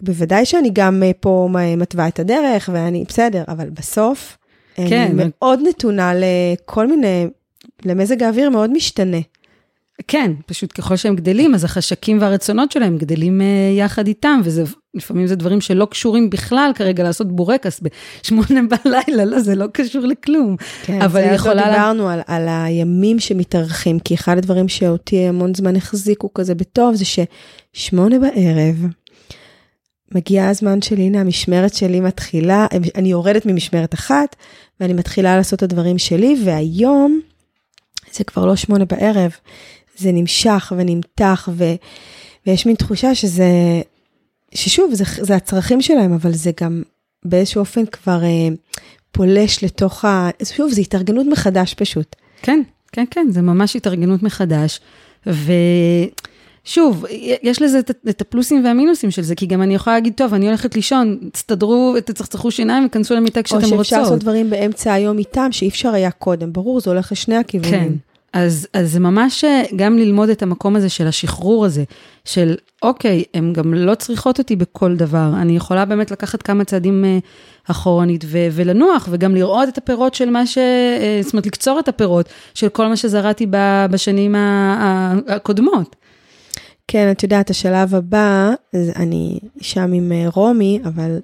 [0.00, 4.36] בוודאי שאני גם אה, פה מתווה את הדרך ואני בסדר, אבל בסוף,
[4.74, 5.10] כן.
[5.10, 7.26] אני מאוד נתונה לכל מיני,
[7.84, 9.18] למזג האוויר מאוד משתנה.
[10.08, 15.36] כן, פשוט ככל שהם גדלים, אז החשקים והרצונות שלהם גדלים uh, יחד איתם, ולפעמים זה
[15.36, 20.56] דברים שלא קשורים בכלל כרגע לעשות בורקס בשמונה בלילה, לא, זה לא קשור לכלום.
[20.82, 21.54] כן, אבל זה יכולה...
[21.54, 21.72] לה...
[21.72, 27.04] דיברנו על, על הימים שמתארחים, כי אחד הדברים שאותי המון זמן החזיקו כזה בטוב, זה
[27.04, 28.76] ששמונה בערב,
[30.14, 34.36] מגיע הזמן שלי, הנה המשמרת שלי מתחילה, אני יורדת ממשמרת אחת,
[34.80, 37.20] ואני מתחילה לעשות את הדברים שלי, והיום
[38.12, 39.30] זה כבר לא שמונה בערב,
[39.96, 41.64] זה נמשך ונמתח, ו,
[42.46, 43.48] ויש מין תחושה שזה,
[44.54, 46.82] ששוב, זה, זה הצרכים שלהם, אבל זה גם
[47.24, 48.48] באיזשהו אופן כבר אה,
[49.12, 50.30] פולש לתוך ה...
[50.44, 52.16] שוב, זה התארגנות מחדש פשוט.
[52.42, 54.80] כן, כן, כן, זה ממש התארגנות מחדש.
[55.26, 55.52] ו...
[56.66, 57.04] שוב,
[57.42, 60.74] יש לזה את הפלוסים והמינוסים של זה, כי גם אני יכולה להגיד, טוב, אני הולכת
[60.74, 63.78] לישון, תסתדרו, תצחצחו שיניים וכנסו למיטה כשאתם רוצות.
[63.78, 67.36] או שאפשר לעשות דברים באמצע היום איתם, שאי אפשר היה קודם, ברור, זה הולך לשני
[67.36, 67.88] הכיוונים.
[67.88, 67.92] כן,
[68.36, 71.84] אז, אז זה ממש אה, גם ללמוד את המקום הזה של השחרור הזה,
[72.24, 77.04] של אוקיי, הן גם לא צריכות אותי בכל דבר, אני יכולה באמת לקחת כמה צעדים
[77.04, 77.18] אה,
[77.70, 80.58] אחורנית ו- ולנוח, וגם לראות את הפירות של מה ש...
[80.58, 83.46] אה, זאת אומרת, לקצור את הפירות של כל מה שזרעתי
[83.90, 84.34] בשנים
[85.28, 85.96] הקודמות.
[86.88, 88.50] כן, את יודעת, השלב הבא,
[88.96, 91.18] אני שם עם רומי, אבל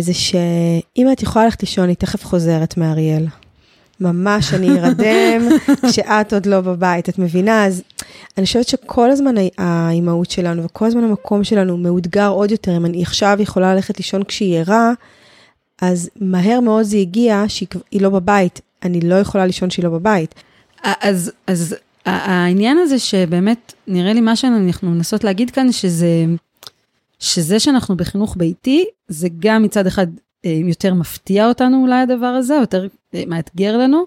[0.00, 3.26] זה שאם את יכולה ללכת לישון, היא תכף חוזרת מאריאל.
[4.00, 5.48] ממש אני ארדם
[5.88, 7.66] כשאת עוד לא בבית, את מבינה?
[7.66, 7.82] אז
[8.38, 12.76] אני חושבת שכל הזמן האימהות שלנו וכל הזמן המקום שלנו מאותגר עוד יותר.
[12.76, 14.92] אם אני עכשיו יכולה ללכת לישון כשהיא ערה,
[15.82, 17.68] אז מהר מאוד זה הגיע שהיא
[18.00, 18.60] לא בבית.
[18.82, 20.34] אני לא יכולה לישון שהיא לא בבית.
[20.84, 21.76] אז, אז
[22.06, 26.24] העניין הזה שבאמת, נראה לי מה שאנחנו מנסות להגיד כאן, שזה,
[27.18, 30.06] שזה שאנחנו בחינוך ביתי, זה גם מצד אחד
[30.44, 34.04] יותר מפתיע אותנו אולי הדבר הזה, יותר אה, מאתגר לנו,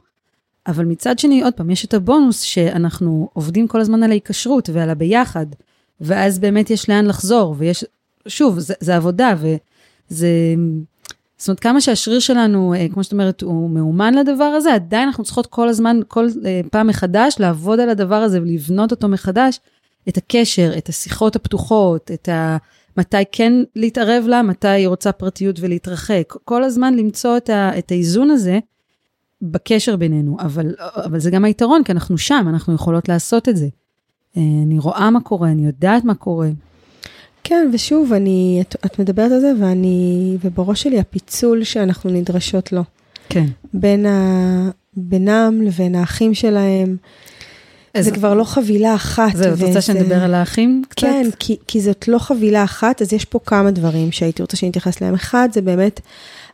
[0.68, 4.90] אבל מצד שני, עוד פעם, יש את הבונוס שאנחנו עובדים כל הזמן על ההיקשרות ועל
[4.90, 5.46] הביחד,
[6.02, 7.86] ואז באמת יש לאן לחזור, ויש,
[8.28, 10.28] שוב, זה, זה עבודה, וזה,
[11.38, 15.24] זאת אומרת, כמה שהשריר שלנו, אה, כמו שאת אומרת, הוא מאומן לדבר הזה, עדיין אנחנו
[15.24, 16.28] צריכות כל הזמן, כל
[16.72, 19.60] פעם מחדש, לעבוד על הדבר הזה ולבנות אותו מחדש,
[20.10, 22.58] את הקשר, את השיחות הפתוחות, את ה...
[22.98, 26.34] מתי כן להתערב לה, מתי היא רוצה פרטיות ולהתרחק.
[26.46, 28.60] כל הזמן למצוא את, ה, את האיזון הזה
[29.42, 33.68] בקשר בינינו, אבל, אבל זה גם היתרון, כי אנחנו שם, אנחנו יכולות לעשות את זה.
[34.38, 36.50] אה, אני רואה מה קורה, אני יודעת מה קורה.
[37.44, 42.84] כן, ושוב, אני, את, את מדברת על זה, ואני, ובראש שלי הפיצול שאנחנו נדרשות לו.
[43.30, 43.46] כן.
[43.74, 46.98] בין ה, בינם לבין האחים שלהם.
[48.00, 49.36] זה כבר לא חבילה אחת.
[49.36, 51.02] זהו, את רוצה שנדבר על האחים קצת?
[51.02, 55.02] כן, כי, כי זאת לא חבילה אחת, אז יש פה כמה דברים שהייתי רוצה שנתייחס
[55.02, 55.14] להם.
[55.14, 56.00] אחד, זה באמת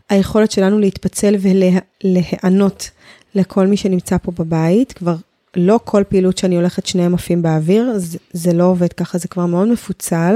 [0.10, 2.90] היכולת שלנו להתפצל ולהיענות
[3.36, 4.94] לכל מי שנמצא פה בבית.
[4.94, 5.16] כבר
[5.56, 9.46] לא כל פעילות שאני הולכת שניהם עפים באוויר, זה, זה לא עובד ככה, זה כבר
[9.46, 10.36] מאוד מפוצל.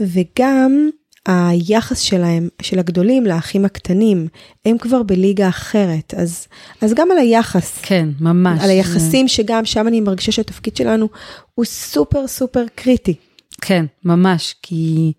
[0.00, 0.90] וגם
[1.26, 4.28] היחס שלהם, של הגדולים לאחים הקטנים,
[4.64, 6.46] הם כבר בליגה אחרת, אז,
[6.80, 7.78] אז גם על היחס.
[7.82, 8.60] כן, ממש.
[8.62, 11.08] על היחסים שגם שם אני מרגישה שהתפקיד שלנו
[11.54, 13.14] הוא סופר סופר קריטי.
[13.60, 15.12] כן, ממש, כי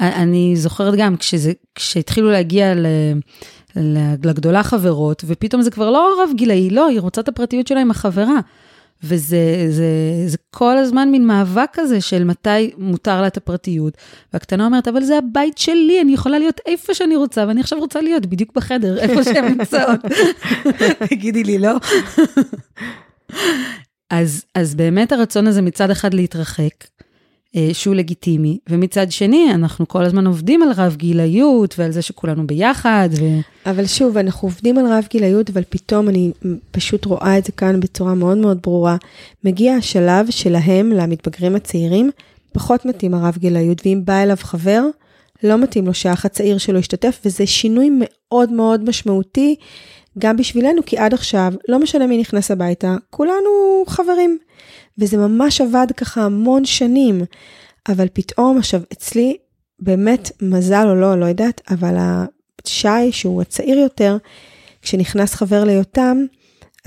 [0.00, 2.86] אני זוכרת גם כשזה, כשהתחילו להגיע ל...
[4.22, 7.90] לגדולה חברות, ופתאום זה כבר לא רב גילאי, לא, היא רוצה את הפרטיות שלה עם
[7.90, 8.40] החברה.
[9.02, 9.84] וזה זה,
[10.26, 13.96] זה כל הזמן מין מאבק כזה של מתי מותר לה את הפרטיות.
[14.32, 18.00] והקטנה אומרת, אבל זה הבית שלי, אני יכולה להיות איפה שאני רוצה, ואני עכשיו רוצה
[18.00, 20.00] להיות בדיוק בחדר, איפה שהן נמצאות.
[21.10, 21.72] תגידי לי, לא?
[24.10, 26.84] אז, אז באמת הרצון הזה מצד אחד להתרחק,
[27.72, 33.08] שהוא לגיטימי, ומצד שני, אנחנו כל הזמן עובדים על רב גילאיות ועל זה שכולנו ביחד.
[33.12, 33.24] ו...
[33.70, 36.32] אבל שוב, אנחנו עובדים על רב גילאיות, אבל פתאום אני
[36.70, 38.96] פשוט רואה את זה כאן בצורה מאוד מאוד ברורה.
[39.44, 42.10] מגיע השלב שלהם, למתבגרים הצעירים,
[42.52, 44.82] פחות מתאים הרב גילאיות, ואם בא אליו חבר,
[45.42, 49.56] לא מתאים לו שהאח הצעיר שלו ישתתף, וזה שינוי מאוד מאוד משמעותי,
[50.18, 54.38] גם בשבילנו, כי עד עכשיו, לא משנה מי נכנס הביתה, כולנו חברים.
[54.98, 57.22] וזה ממש עבד ככה המון שנים,
[57.88, 59.36] אבל פתאום עכשיו אצלי,
[59.80, 61.96] באמת מזל או לא, לא יודעת, אבל
[62.66, 64.16] שי, שהוא הצעיר יותר,
[64.82, 66.18] כשנכנס חבר ליותם,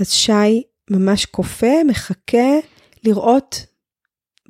[0.00, 2.58] אז שי ממש כופה, מחכה
[3.04, 3.66] לראות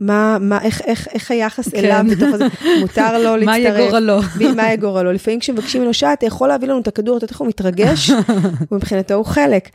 [0.01, 1.79] מה, מה, איך, איך, איך היחס כן.
[1.79, 2.45] אליו בתוך הזה,
[2.81, 3.47] מותר לו להצטרף.
[3.47, 4.21] מה יהיה גורלו?
[4.57, 5.13] מה יהיה גורלו?
[5.13, 8.11] לפעמים כשמבקשים ממנו שעה, אתה יכול להביא לנו את הכדור, אתה יודע איך הוא מתרגש,
[8.71, 9.69] ומבחינתו הוא חלק.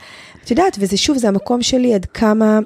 [0.44, 2.58] את יודעת, וזה שוב, זה המקום שלי עד כמה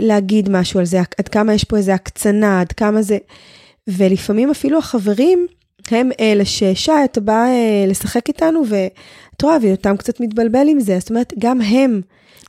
[0.00, 3.18] להגיד משהו על זה, עד כמה יש פה איזו הקצנה, עד כמה זה...
[3.88, 5.46] ולפעמים אפילו החברים
[5.90, 10.98] הם אלה ששי, אתה בא אה, לשחק איתנו, ואת רואה, ויותם קצת מתבלבל עם זה,
[10.98, 12.00] זאת אומרת, גם הם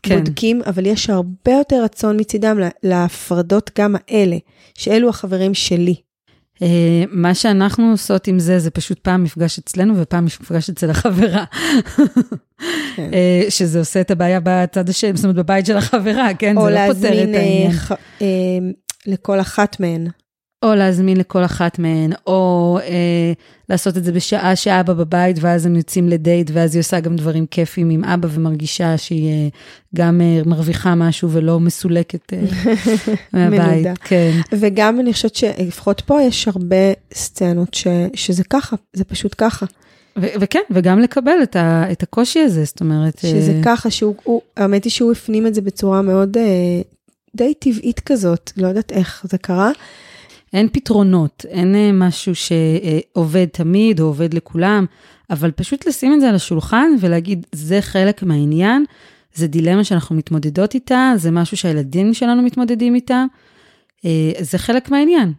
[0.04, 0.18] כן.
[0.20, 4.38] בודקים, אבל יש הרבה יותר רצון מצידם לה- להפרדות גם האלה,
[4.78, 5.96] שאלו החברים שלי.
[6.64, 6.68] אה,
[7.12, 11.44] מה שאנחנו עושות עם זה, זה פשוט פעם מפגש אצלנו ופעם מפגש אצל החברה.
[12.96, 13.10] כן.
[13.14, 16.58] אה, שזה עושה את הבעיה בצד השני, זאת אומרת, בבית של החברה, כן?
[16.58, 17.72] או זה לא פותר את להזמין אה, העניין.
[17.72, 17.92] ח-
[18.22, 18.28] אה,
[19.06, 20.08] לכל אחת מהן.
[20.64, 23.34] או להזמין לכל אחת מהן, או אה,
[23.70, 27.46] לעשות את זה בשעה שאבא בבית, ואז הם יוצאים לדייט, ואז היא עושה גם דברים
[27.46, 29.48] כיפים עם אבא, ומרגישה שהיא אה,
[29.96, 32.40] גם אה, מרוויחה משהו ולא מסולקת אה,
[33.34, 33.60] מהבית.
[33.60, 33.94] מנודה.
[34.04, 34.32] כן.
[34.52, 36.76] וגם אני חושבת שלפחות פה יש הרבה
[37.14, 39.66] סצנות ש, שזה ככה, זה פשוט ככה.
[40.18, 43.18] ו- וכן, וגם לקבל את, ה- את הקושי הזה, זאת אומרת...
[43.20, 46.82] שזה אה, ככה, שהוא, הוא, האמת היא שהוא הפנים את זה בצורה מאוד אה,
[47.36, 49.72] די טבעית כזאת, לא יודעת איך זה קרה.
[50.54, 54.86] אין פתרונות, אין אה, משהו שעובד תמיד או עובד לכולם,
[55.30, 58.86] אבל פשוט לשים את זה על השולחן ולהגיד, זה חלק מהעניין,
[59.34, 63.26] זה דילמה שאנחנו מתמודדות איתה, זה משהו שהילדים שלנו מתמודדים איתה,
[64.06, 65.34] אה, זה חלק מהעניין.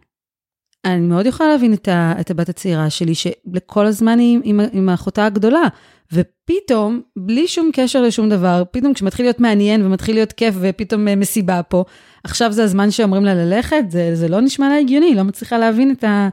[0.85, 4.89] אני מאוד יכולה להבין את, ה, את הבת הצעירה שלי, שלכל הזמן היא עם, עם
[4.89, 5.67] אחותה הגדולה,
[6.13, 11.15] ופתאום, בלי שום קשר לשום דבר, פתאום כשמתחיל להיות מעניין ומתחיל להיות כיף ופתאום אה,
[11.15, 11.83] מסיבה פה,
[12.25, 15.91] עכשיו זה הזמן שאומרים לה ללכת, זה, זה לא נשמע לה הגיוני, לא מצליחה להבין
[15.91, 16.29] את ה...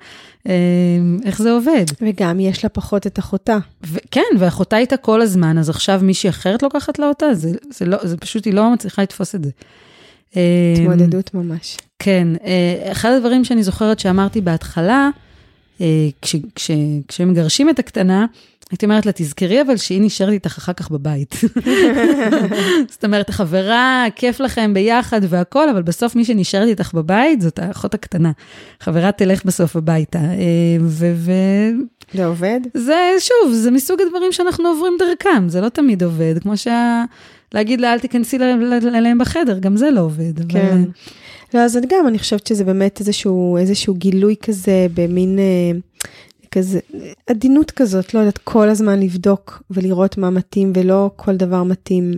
[0.48, 0.52] אה,
[1.24, 1.84] איך זה עובד.
[2.00, 3.58] וגם יש לה פחות את אחותה.
[3.92, 7.98] וכן, ואחותה איתה כל הזמן, אז עכשיו מישהי אחרת לוקחת לה אותה, זה, זה, לא,
[8.02, 9.50] זה פשוט, היא לא מצליחה לתפוס את זה.
[10.36, 11.76] אה, התמודדות ממש.
[11.98, 15.08] כן, אה, אחד הדברים שאני זוכרת שאמרתי בהתחלה,
[15.80, 16.70] אה, כש, כש,
[17.08, 18.26] כשמגרשים את הקטנה,
[18.72, 21.34] הייתי אומרת לה, תזכרי אבל שהיא נשארת איתך אחר כך בבית.
[22.92, 27.94] זאת אומרת, החברה, כיף לכם ביחד והכול, אבל בסוף מי שנשארת איתך בבית זאת האחות
[27.94, 28.32] הקטנה.
[28.80, 30.18] חברה תלך בסוף הביתה.
[30.18, 30.24] אה,
[30.80, 31.70] ו- ו-
[32.14, 32.60] זה עובד?
[32.74, 37.04] זה, שוב, זה מסוג הדברים שאנחנו עוברים דרכם, זה לא תמיד עובד, כמו שה...
[37.54, 38.36] להגיד לה, אל תיכנסי
[38.94, 40.40] אליהם בחדר, גם זה לא עובד.
[40.40, 40.82] אבל- כן.
[41.54, 45.78] לא, אז גם, אני חושבת שזה באמת איזשהו, איזשהו גילוי כזה, במין אה,
[46.52, 46.80] כזה,
[47.26, 52.12] עדינות כזאת, לא יודעת, כל הזמן לבדוק ולראות מה מתאים, ולא כל דבר מתאים.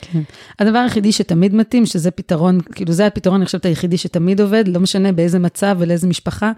[0.00, 0.20] כן.
[0.58, 4.80] הדבר היחידי שתמיד מתאים, שזה פתרון, כאילו זה הפתרון, אני חושבת, היחידי שתמיד עובד, לא
[4.80, 6.52] משנה באיזה מצב ולאיזה משפחה,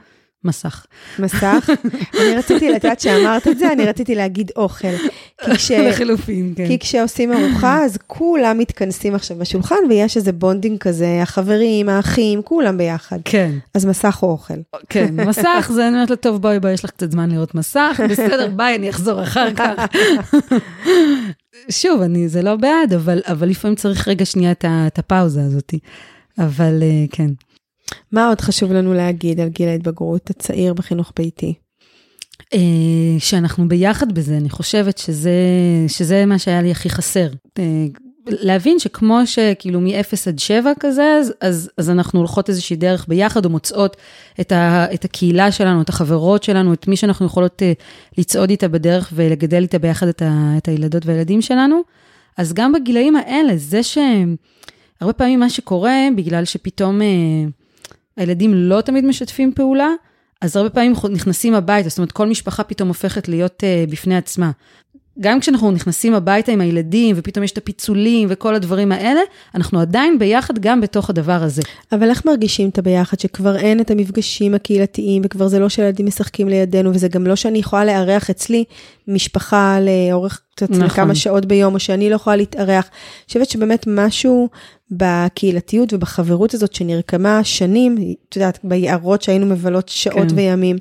[0.44, 0.86] מסך.
[1.18, 1.70] מסך.
[2.20, 4.88] אני רציתי, את יודעת שאמרת את זה, אני רציתי להגיד אוכל.
[5.54, 5.70] כש...
[5.70, 6.66] לחילופין, כן.
[6.66, 12.78] כי כשעושים ארוחה, אז כולם מתכנסים עכשיו בשולחן, ויש איזה בונדינג כזה, החברים, האחים, כולם
[12.78, 13.18] ביחד.
[13.24, 14.54] כן, אז מסך או אוכל.
[14.88, 18.00] כן, מסך, זה אני אומרת לה, טוב, בואי, בואי, יש לך קצת זמן לראות מסך,
[18.10, 19.86] בסדר, ביי, אני אחזור אחר כך.
[21.70, 25.74] שוב, אני, זה לא בעד, אבל, אבל לפעמים צריך רגע שנייה את הפאוזה הזאת.
[26.38, 27.30] אבל אה, כן.
[28.12, 31.54] מה עוד חשוב לנו להגיד על גיל ההתבגרות הצעיר בחינוך ביתי?
[32.54, 32.58] אה,
[33.18, 35.32] שאנחנו ביחד בזה, אני חושבת שזה,
[35.88, 37.28] שזה מה שהיה לי הכי חסר.
[37.58, 37.86] אה,
[38.26, 43.44] להבין שכמו שכאילו מ-0 עד 7 כזה, אז, אז, אז אנחנו הולכות איזושהי דרך ביחד,
[43.44, 43.96] או מוצאות
[44.40, 47.72] את, ה, את הקהילה שלנו, את החברות שלנו, את מי שאנחנו יכולות אה,
[48.18, 51.82] לצעוד איתה בדרך ולגדל איתה ביחד את, ה, את הילדות והילדים שלנו.
[52.36, 57.00] אז גם בגילאים האלה, זה שהרבה פעמים מה שקורה, בגלל שפתאום
[58.16, 59.88] הילדים לא תמיד משתפים פעולה,
[60.40, 64.50] אז הרבה פעמים נכנסים הביתה, זאת אומרת, כל משפחה פתאום הופכת להיות uh, בפני עצמה.
[65.20, 69.20] גם כשאנחנו נכנסים הביתה עם הילדים, ופתאום יש את הפיצולים וכל הדברים האלה,
[69.54, 71.62] אנחנו עדיין ביחד גם בתוך הדבר הזה.
[71.92, 76.48] אבל איך מרגישים את הביחד, שכבר אין את המפגשים הקהילתיים, וכבר זה לא שילדים משחקים
[76.48, 78.64] לידינו, וזה גם לא שאני יכולה לארח אצלי
[79.08, 80.88] משפחה לאורך קצת נכון.
[80.88, 82.84] כמה שעות ביום, או שאני לא יכולה להתארח.
[82.84, 84.48] אני חושבת שבאמת משהו
[84.90, 90.36] בקהילתיות ובחברות הזאת שנרקמה שנים, את יודעת, ביערות שהיינו מבלות שעות כן.
[90.36, 90.76] וימים.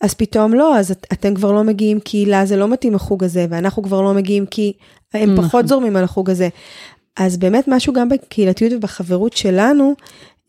[0.00, 3.24] אז פתאום לא, אז את, אתם כבר לא מגיעים כי לה זה לא מתאים החוג
[3.24, 4.72] הזה, ואנחנו כבר לא מגיעים כי
[5.14, 5.48] הם נכון.
[5.48, 6.48] פחות זורמים על החוג הזה.
[7.16, 9.94] אז באמת משהו גם בקהילתיות ובחברות שלנו,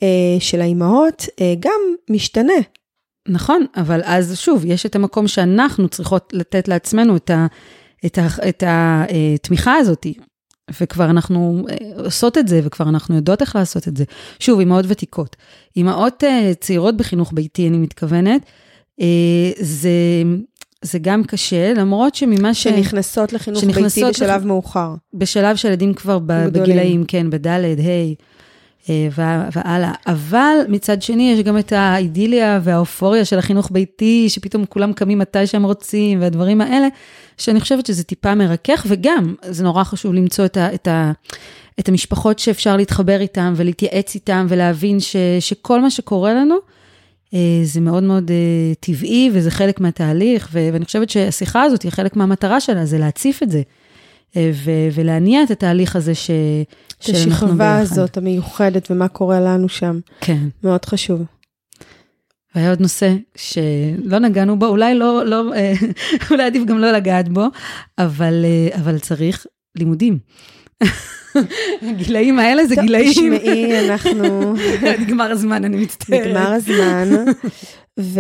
[0.04, 1.80] אה, של האימהות, אה, גם
[2.10, 2.54] משתנה.
[3.28, 7.48] נכון, אבל אז שוב, יש את המקום שאנחנו צריכות לתת לעצמנו את, ה,
[8.06, 10.08] את, ה, את התמיכה הזאת.
[10.82, 14.04] וכבר אנחנו אה, עושות את זה, וכבר אנחנו יודעות איך לעשות את זה.
[14.40, 15.36] שוב, אימהות ותיקות.
[15.76, 18.48] אימהות אה, צעירות בחינוך ביתי, אני מתכוונת, אה,
[19.60, 19.90] זה,
[20.82, 22.64] זה גם קשה, למרות שממה ש...
[22.64, 24.94] שנכנסות לחינוך שנכנסות ביתי בשלב לח- מאוחר.
[25.14, 26.48] בשלב שהילדים כבר ב-.
[26.48, 28.14] בגילאים, כן, בדלת, ה'.
[28.90, 29.08] אה,
[29.56, 29.92] והלאה.
[30.08, 35.48] אבל מצד שני, יש גם את האידיליה והאופוריה של החינוך ביתי, שפתאום כולם קמים מתי
[35.48, 36.88] שהם רוצים, והדברים האלה,
[37.38, 40.74] שאני חושבת שזה טיפה מרכך, וגם, זה נורא חשוב למצוא את ה...
[40.74, 41.12] את ה
[41.80, 46.60] את המשפחות שאפשר להתחבר איתם ולהתייעץ איתם ולהבין ש, שכל מה שקורה לנו, אה,
[47.64, 48.36] זה מאוד מאוד אה,
[48.80, 53.52] טבעי וזה חלק מהתהליך, ואני חושבת שהשיחה הזאת היא חלק מהמטרה שלה, זה להציף את
[53.52, 53.62] זה.
[54.36, 56.32] ו- ולהניע את התהליך הזה ש-
[57.00, 57.32] שאנחנו ביחד.
[57.32, 60.00] את השכבה הזאת המיוחדת ומה קורה לנו שם.
[60.22, 60.38] כן.
[60.64, 61.22] מאוד חשוב.
[62.56, 65.44] והיה עוד נושא שלא נגענו בו, אולי לא, לא,
[66.32, 67.46] אולי עדיף גם לא לגעת בו,
[67.98, 69.46] אבל, אבל צריך
[69.78, 70.20] לימודים.
[71.82, 73.12] הגילאים האלה זה גילאים.
[73.12, 74.54] תשמעי, אנחנו...
[75.02, 76.28] נגמר הזמן, אני מצטערת.
[76.28, 77.26] נגמר הזמן.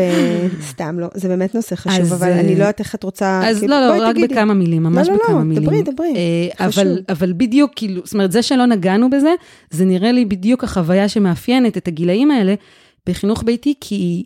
[0.59, 3.41] וסתם לא, זה באמת נושא חשוב, אבל אני לא יודעת איך את רוצה...
[3.49, 4.15] אז כאילו, לא, לא, רק.
[4.15, 5.63] בכמה מילים, ממש לא, לא, בכמה לא, מילים.
[5.63, 6.67] דברי, דברי, אה,
[7.09, 9.33] אבל בדיוק, כאילו, זאת אומרת, זה שלא נגענו בזה,
[9.69, 12.55] זה נראה לי בדיוק החוויה שמאפיינת את הגילאים האלה
[13.07, 14.23] בחינוך ביתי, כי...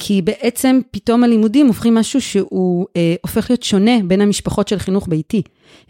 [0.00, 5.08] כי בעצם פתאום הלימודים הופכים משהו שהוא אה, הופך להיות שונה בין המשפחות של חינוך
[5.08, 5.42] ביתי.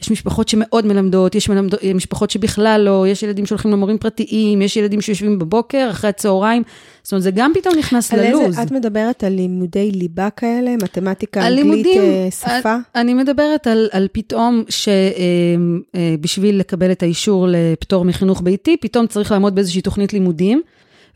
[0.02, 4.76] יש משפחות שמאוד מלמדות, יש מלמדות, משפחות שבכלל לא, יש ילדים שהולכים למורים פרטיים, יש
[4.76, 6.62] ילדים שיושבים בבוקר, אחרי הצהריים.
[7.02, 8.44] זאת אומרת, זה גם פתאום נכנס על ללוז.
[8.44, 12.76] איזה, את מדברת על לימודי ליבה כאלה, מתמטיקה, אנגלית, לימודים, אה, שפה?
[12.94, 19.32] אני מדברת על, על פתאום שבשביל אה, לקבל את האישור לפטור מחינוך ביתי, פתאום צריך
[19.32, 20.62] לעמוד באיזושהי תוכנית לימודים.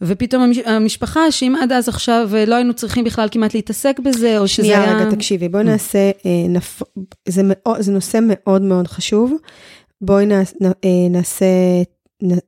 [0.03, 4.49] ופתאום המשפחה, שאם עד אז עכשיו אה, לא היינו צריכים בכלל כמעט להתעסק בזה, או
[4.49, 4.85] שזה היה...
[4.85, 6.83] שנייה, רגע, תקשיבי, בואי נעשה, אה, נפ...
[7.29, 9.33] זה, מאוד, זה נושא מאוד מאוד חשוב.
[10.01, 11.47] בואי אה, נעשה,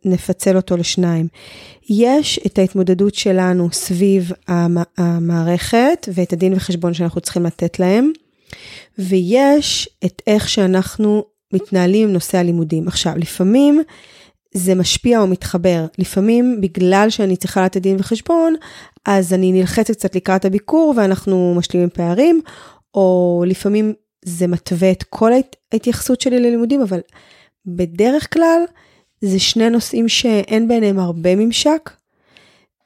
[0.04, 1.28] נפצל אותו לשניים.
[1.90, 4.32] יש את ההתמודדות שלנו סביב
[4.98, 8.12] המערכת ואת הדין וחשבון שאנחנו צריכים לתת להם,
[8.98, 12.88] ויש את איך שאנחנו מתנהלים עם נושא הלימודים.
[12.88, 13.82] עכשיו, לפעמים...
[14.56, 15.86] זה משפיע או מתחבר.
[15.98, 18.54] לפעמים בגלל שאני צריכה לתת דין וחשבון,
[19.06, 22.40] אז אני נלחצת קצת לקראת הביקור ואנחנו משלימים פערים,
[22.94, 23.92] או לפעמים
[24.24, 25.32] זה מתווה את כל
[25.72, 27.00] ההתייחסות שלי ללימודים, אבל
[27.66, 28.62] בדרך כלל
[29.20, 31.90] זה שני נושאים שאין ביניהם הרבה ממשק,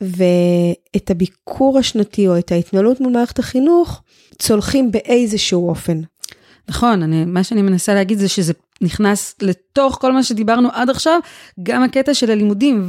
[0.01, 4.03] ואת הביקור השנתי או את ההתנהלות מול מערכת החינוך
[4.39, 6.01] צולחים באיזשהו אופן.
[6.69, 11.21] נכון, אני, מה שאני מנסה להגיד זה שזה נכנס לתוך כל מה שדיברנו עד עכשיו,
[11.63, 12.89] גם הקטע של הלימודים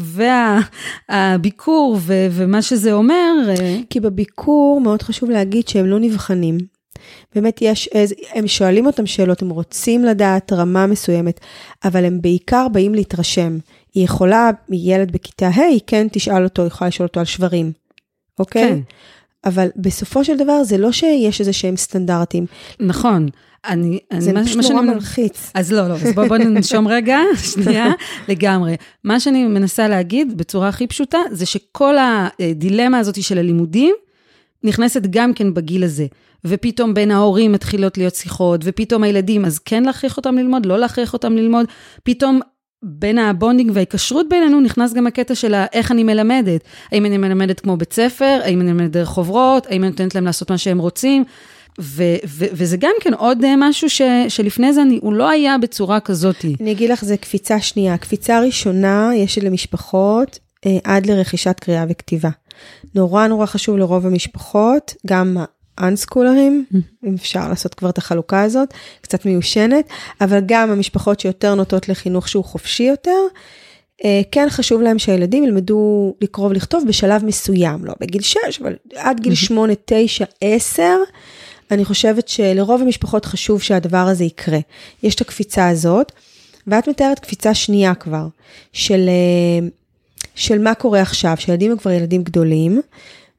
[1.10, 3.32] והביקור ו- ומה שזה אומר.
[3.50, 6.58] אה, כי בביקור מאוד חשוב להגיד שהם לא נבחנים.
[7.36, 11.40] באמת יש איזה, הם שואלים אותם שאלות, הם רוצים לדעת רמה מסוימת,
[11.84, 13.58] אבל הם בעיקר באים להתרשם.
[13.94, 17.72] היא יכולה, ילד בכיתה ה', hey, כן תשאל אותו, יכולה לשאול אותו על שברים,
[18.40, 18.70] אוקיי?
[18.70, 18.80] כן.
[19.46, 22.46] אבל בסופו של דבר זה לא שיש איזה שהם סטנדרטים.
[22.80, 23.30] נכון.
[23.66, 25.52] אני, זה אני, פשוט נורא מלחיץ.
[25.54, 27.20] אז לא, לא, אז בואו בוא ננשום רגע,
[27.54, 27.92] שנייה,
[28.28, 28.76] לגמרי.
[29.04, 33.96] מה שאני מנסה להגיד בצורה הכי פשוטה, זה שכל הדילמה הזאת של הלימודים,
[34.64, 36.06] נכנסת גם כן בגיל הזה.
[36.46, 41.14] ופתאום בין ההורים מתחילות להיות שיחות, ופתאום הילדים, אז כן להכריח אותם ללמוד, לא להכריח
[41.14, 41.66] אותם ללמוד,
[42.04, 42.40] פתאום
[42.84, 46.62] בין הבונדינג וההיקשרות בינינו נכנס גם הקטע של איך אני מלמדת.
[46.92, 50.26] האם אני מלמדת כמו בית ספר, האם אני מלמדת דרך חוברות, האם אני נותנת להם
[50.26, 51.24] לעשות מה שהם רוצים.
[51.80, 55.58] ו- ו- וזה גם כן עוד אה, משהו ש- שלפני זה אני, הוא לא היה
[55.58, 56.46] בצורה כזאת.
[56.62, 57.98] אני אגיד לך, זה קפיצה שנייה.
[57.98, 62.30] קפיצה ראשונה יש למשפחות אה, עד לרכישת קריאה וכתיבה.
[62.96, 65.38] נורא נורא חשוב לרוב המשפחות, גם
[65.78, 67.08] האנסקולרים, mm-hmm.
[67.08, 69.90] אם אפשר לעשות כבר את החלוקה הזאת, קצת מיושנת,
[70.22, 73.20] אבל גם המשפחות שיותר נוטות לחינוך שהוא חופשי יותר.
[74.06, 79.20] אה, כן חשוב להם שהילדים ילמדו לקרוא ולכתוב בשלב מסוים, לא בגיל 6, אבל עד
[79.20, 80.84] גיל 8, 9, 10,
[81.72, 84.60] אני חושבת שלרוב המשפחות חשוב שהדבר הזה יקרה.
[85.04, 86.12] יש את הקפיצה הזאת,
[86.68, 88.28] ואת מתארת קפיצה שנייה כבר,
[88.74, 89.68] של, אה,
[90.36, 92.82] של מה קורה עכשיו, שילדים הם כבר ילדים גדולים,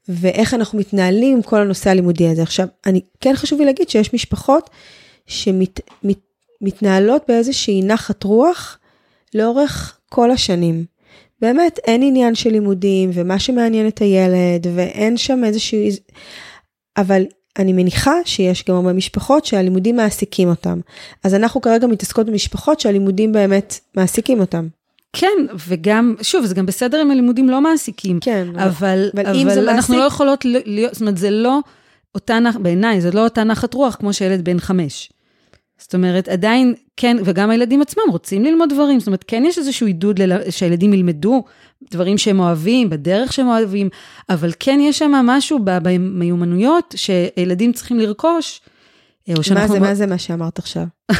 [0.08, 2.42] ואיך אנחנו מתנהלים עם כל הנושא הלימודי הזה.
[2.42, 4.70] עכשיו, אני, כן חשוב לי להגיד שיש משפחות
[5.26, 8.78] שמתנהלות מת, באיזושהי נחת רוח
[9.34, 10.84] לאורך כל השנים.
[11.40, 15.78] באמת, אין עניין של לימודים, ומה שמעניין את הילד, ואין שם איזשהו...
[16.96, 17.24] אבל
[17.58, 20.80] אני מניחה שיש גם הרבה משפחות שהלימודים מעסיקים אותם.
[21.24, 24.68] אז אנחנו כרגע מתעסקות במשפחות שהלימודים באמת מעסיקים אותם.
[25.12, 28.20] כן, וגם, שוב, זה גם בסדר אם הלימודים לא מעסיקים.
[28.20, 29.96] כן, אבל, אבל, אבל אם זה אנחנו מעסיק...
[29.96, 31.58] לא יכולות להיות, זאת אומרת, זה לא
[32.14, 35.12] אותה, בעיניי, זה לא אותה נחת רוח כמו שילד בן חמש.
[35.80, 39.86] זאת אומרת, עדיין, כן, וגם הילדים עצמם רוצים ללמוד דברים, זאת אומרת, כן יש איזשהו
[39.86, 40.50] עידוד ל...
[40.50, 41.44] שהילדים ילמדו
[41.90, 43.88] דברים שהם אוהבים, בדרך שהם אוהבים,
[44.28, 48.60] אבל כן יש שם משהו במיומנויות שילדים צריכים לרכוש.
[49.54, 50.84] מה זה, מה זה מה שאמרת עכשיו?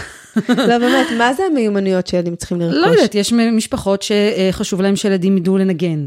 [0.49, 2.77] לא, באמת, מה זה המיומנויות שילדים צריכים לרכוש?
[2.77, 6.07] לא יודעת, יש משפחות שחשוב להם שילדים ידעו לנגן.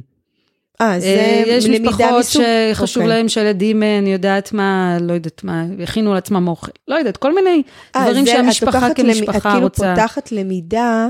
[0.82, 2.44] אה, זה אה, יש למידה משפחות מסוג...
[2.74, 3.18] שחשוב אוקיי.
[3.18, 6.72] להם שהילדים, אה, אני יודעת מה, לא יודעת מה, יכינו לעצמם אוכל.
[6.88, 7.64] לא יודעת, כל מיני
[7.96, 9.94] אה, דברים זה- שהמשפחה לוקחת למ- כמשפחה את כאילו רוצה.
[9.96, 11.08] פותחת למידה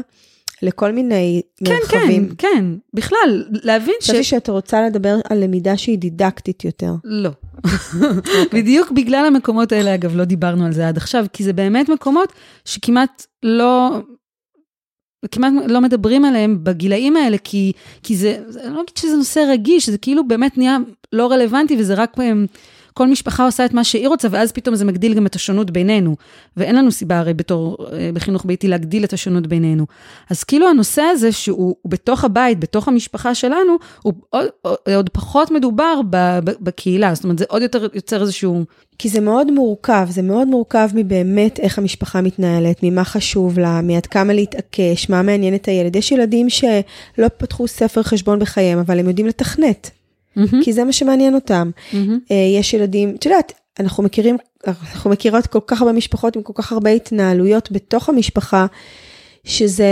[0.61, 2.29] לכל מיני כן, מרחבים.
[2.37, 4.03] כן, כן, בכלל, להבין ש...
[4.03, 6.91] חשבתי שאתה רוצה לדבר על למידה שהיא דידקטית יותר.
[7.03, 7.29] לא.
[8.53, 12.33] בדיוק בגלל המקומות האלה, אגב, לא דיברנו על זה עד עכשיו, כי זה באמת מקומות
[12.65, 13.89] שכמעט לא...
[15.31, 17.71] כמעט לא מדברים עליהם בגילאים האלה, כי,
[18.03, 20.77] כי זה, אני לא אגיד שזה נושא רגיש, זה כאילו באמת נהיה
[21.13, 22.45] לא רלוונטי, וזה רק, הם,
[22.93, 26.15] כל משפחה עושה את מה שהיא רוצה, ואז פתאום זה מגדיל גם את השונות בינינו.
[26.57, 29.85] ואין לנו סיבה הרי בתור, אה, בחינוך ביתי להגדיל את השונות בינינו.
[30.29, 34.47] אז כאילו הנושא הזה שהוא הוא בתוך הבית, בתוך המשפחה שלנו, הוא עוד,
[34.95, 36.01] עוד פחות מדובר
[36.39, 38.63] בקהילה, זאת אומרת, זה עוד יותר יוצר איזשהו...
[38.97, 44.05] כי זה מאוד מורכב, זה מאוד מורכב מבאמת איך המשפחה מתנהלת, ממה חשוב לה, מעד
[44.05, 45.95] כמה להתעקש, מה מעניין את הילד.
[45.95, 49.91] יש ילדים שלא פתחו ספר חשבון בחייהם, אבל הם יודעים לתכנת,
[50.63, 51.71] כי זה מה שמעניין אותם.
[51.93, 52.19] מהמם.
[52.31, 56.53] אה, יש ילדים, את יודעת, אנחנו מכירים, אנחנו מכירות כל כך הרבה משפחות עם כל
[56.55, 58.65] כך הרבה התנהלויות בתוך המשפחה,
[59.43, 59.85] שזה,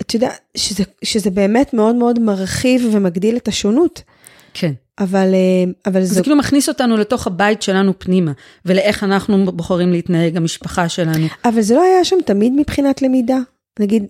[0.00, 4.02] את יודעת, שזה, שזה באמת מאוד מאוד מרחיב ומגדיל את השונות.
[4.54, 4.72] כן.
[4.98, 8.32] אבל, אה, אבל זה זו, כאילו מכניס אותנו לתוך הבית שלנו פנימה,
[8.64, 11.26] ולאיך אנחנו בוחרים להתנהג, המשפחה שלנו.
[11.44, 13.38] אבל זה לא היה שם תמיד מבחינת למידה.
[13.78, 14.04] נגיד,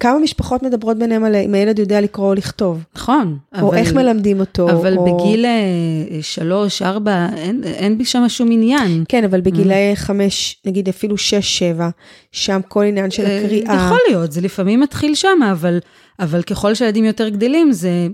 [0.00, 3.38] כמה משפחות מדברות ביניהם על אם הילד יודע לקרוא או לכתוב, נכון.
[3.60, 4.70] או אבל- איך מלמדים אותו.
[4.70, 5.04] אבל או...
[5.04, 9.04] בגיל אה, שלוש, ארבע, אין, אין בי שם שום עניין.
[9.08, 11.88] כן, אבל בגילאי חמש, נגיד אפילו שש, שבע,
[12.32, 13.74] שם כל עניין של אה, הקריאה.
[13.74, 15.78] יכול להיות, זה לפעמים מתחיל שם, אבל,
[16.20, 18.06] אבל ככל שהילדים יותר גדלים, זה...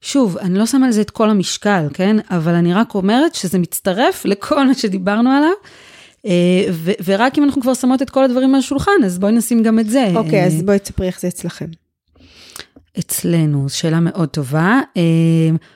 [0.00, 2.16] שוב, אני לא שמה על זה את כל המשקל, כן?
[2.30, 5.50] אבל אני רק אומרת שזה מצטרף לכל מה שדיברנו עליו.
[6.26, 9.62] אה, ו- ורק אם אנחנו כבר שמות את כל הדברים על השולחן, אז בואי נשים
[9.62, 10.12] גם את זה.
[10.14, 11.66] אוקיי, אה, אז בואי תספרי איך זה אצלכם.
[12.98, 14.80] אצלנו, זו שאלה מאוד טובה.
[14.96, 15.02] אה,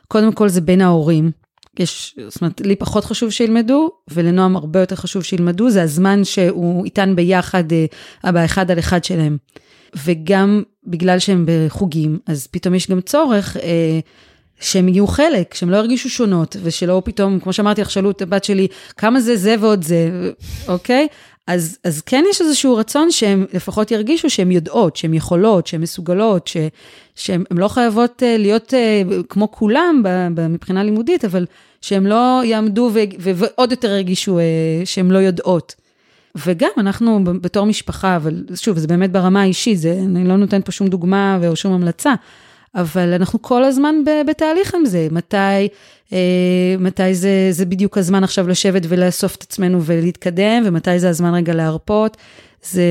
[0.08, 1.30] קודם כל זה בין ההורים.
[1.78, 6.84] יש, זאת אומרת, לי פחות חשוב שילמדו, ולנועם הרבה יותר חשוב שילמדו, זה הזמן שהוא
[6.84, 7.64] איתן ביחד,
[8.24, 9.36] אה, באחד על אחד שלהם.
[10.04, 14.00] וגם בגלל שהם בחוגים, אז פתאום יש גם צורך אה,
[14.60, 18.44] שהם יהיו חלק, שהם לא ירגישו שונות, ושלא פתאום, כמו שאמרתי לך, שאלו את הבת
[18.44, 20.30] שלי, כמה זה זה ועוד זה,
[20.68, 21.06] אוקיי?
[21.48, 26.50] אז, אז כן יש איזשהו רצון שהם לפחות ירגישו שהן יודעות, שהן יכולות, שהן מסוגלות,
[27.14, 30.02] שהן הן לא חייבות uh, להיות uh, כמו כולם
[30.50, 31.46] מבחינה לימודית, אבל
[31.80, 35.74] שהן לא יעמדו ו, ו, ועוד יותר ירגישו uh, שהן לא יודעות.
[36.46, 40.72] וגם אנחנו בתור משפחה, אבל שוב, זה באמת ברמה האישית, זה, אני לא נותנת פה
[40.72, 42.14] שום דוגמה או שום המלצה,
[42.74, 43.94] אבל אנחנו כל הזמן
[44.26, 45.08] בתהליך עם זה.
[45.10, 45.68] מתי,
[46.12, 51.34] אה, מתי זה, זה בדיוק הזמן עכשיו לשבת ולאסוף את עצמנו ולהתקדם, ומתי זה הזמן
[51.34, 52.16] רגע להרפות.
[52.62, 52.82] זה,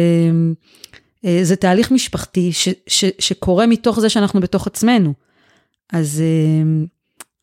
[1.25, 5.13] אה, זה תהליך משפחתי ש, ש, שקורה מתוך זה שאנחנו בתוך עצמנו.
[5.93, 6.85] אז, אה,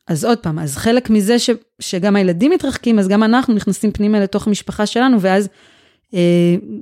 [0.08, 4.20] אז עוד פעם, אז חלק מזה ש, שגם הילדים מתרחקים, אז גם אנחנו נכנסים פנימה
[4.20, 5.48] לתוך המשפחה שלנו, ואז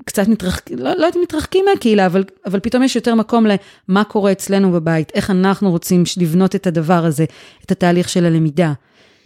[0.05, 3.47] קצת מתרחקים, לא, לא אם מתרחקים מהקהילה, אבל, אבל פתאום יש יותר מקום
[3.89, 7.25] למה קורה אצלנו בבית, איך אנחנו רוצים לבנות את הדבר הזה,
[7.65, 8.73] את התהליך של הלמידה,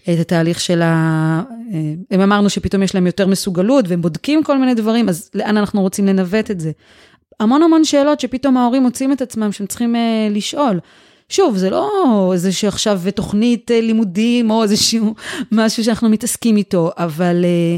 [0.03, 1.43] את התהליך של ה...
[1.73, 1.79] אה,
[2.11, 5.83] הם אמרנו שפתאום יש להם יותר מסוגלות, והם בודקים כל מיני דברים, אז לאן אנחנו
[5.83, 6.71] רוצים לנווט את זה?
[7.41, 10.81] המון המון שאלות שפתאום ההורים מוצאים את עצמם שהם צריכים אה, לשאול.
[11.29, 15.15] שוב, זה לא איזה שעכשיו תוכנית אה, לימודים או איזשהו
[15.53, 17.77] משהו שאנחנו מתעסקים איתו, אבל אה,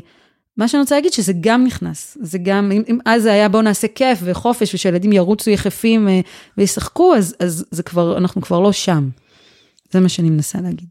[0.58, 3.62] מה שאני רוצה להגיד שזה גם נכנס, זה גם, אם, אם אז זה היה בואו
[3.62, 6.20] נעשה כיף וחופש ושילדים ירוצו יחפים אה,
[6.58, 9.08] וישחקו, אז, אז זה כבר, אנחנו כבר לא שם.
[9.92, 10.88] זה מה שאני מנסה להגיד.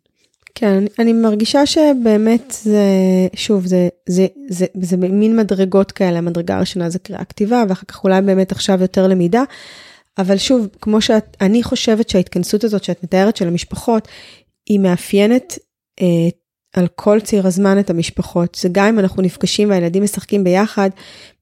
[0.55, 2.81] כן, אני- מרגישה שבאמת זה,
[3.35, 8.03] שוב, זה, זה, זה, זה מין מדרגות כאלה, המדרגה הראשונה זה קריאה כתיבה, ואחר כך
[8.03, 9.43] אולי באמת עכשיו יותר למידה.
[10.17, 14.07] אבל שוב, כמו שאת, אני חושבת שההתכנסות הזאת שאת מתארת של המשפחות,
[14.69, 15.57] היא מאפיינת
[16.01, 16.05] אה,
[16.73, 18.57] על כל ציר הזמן את המשפחות.
[18.61, 20.89] זה גם אם אנחנו נפגשים והילדים משחקים ביחד,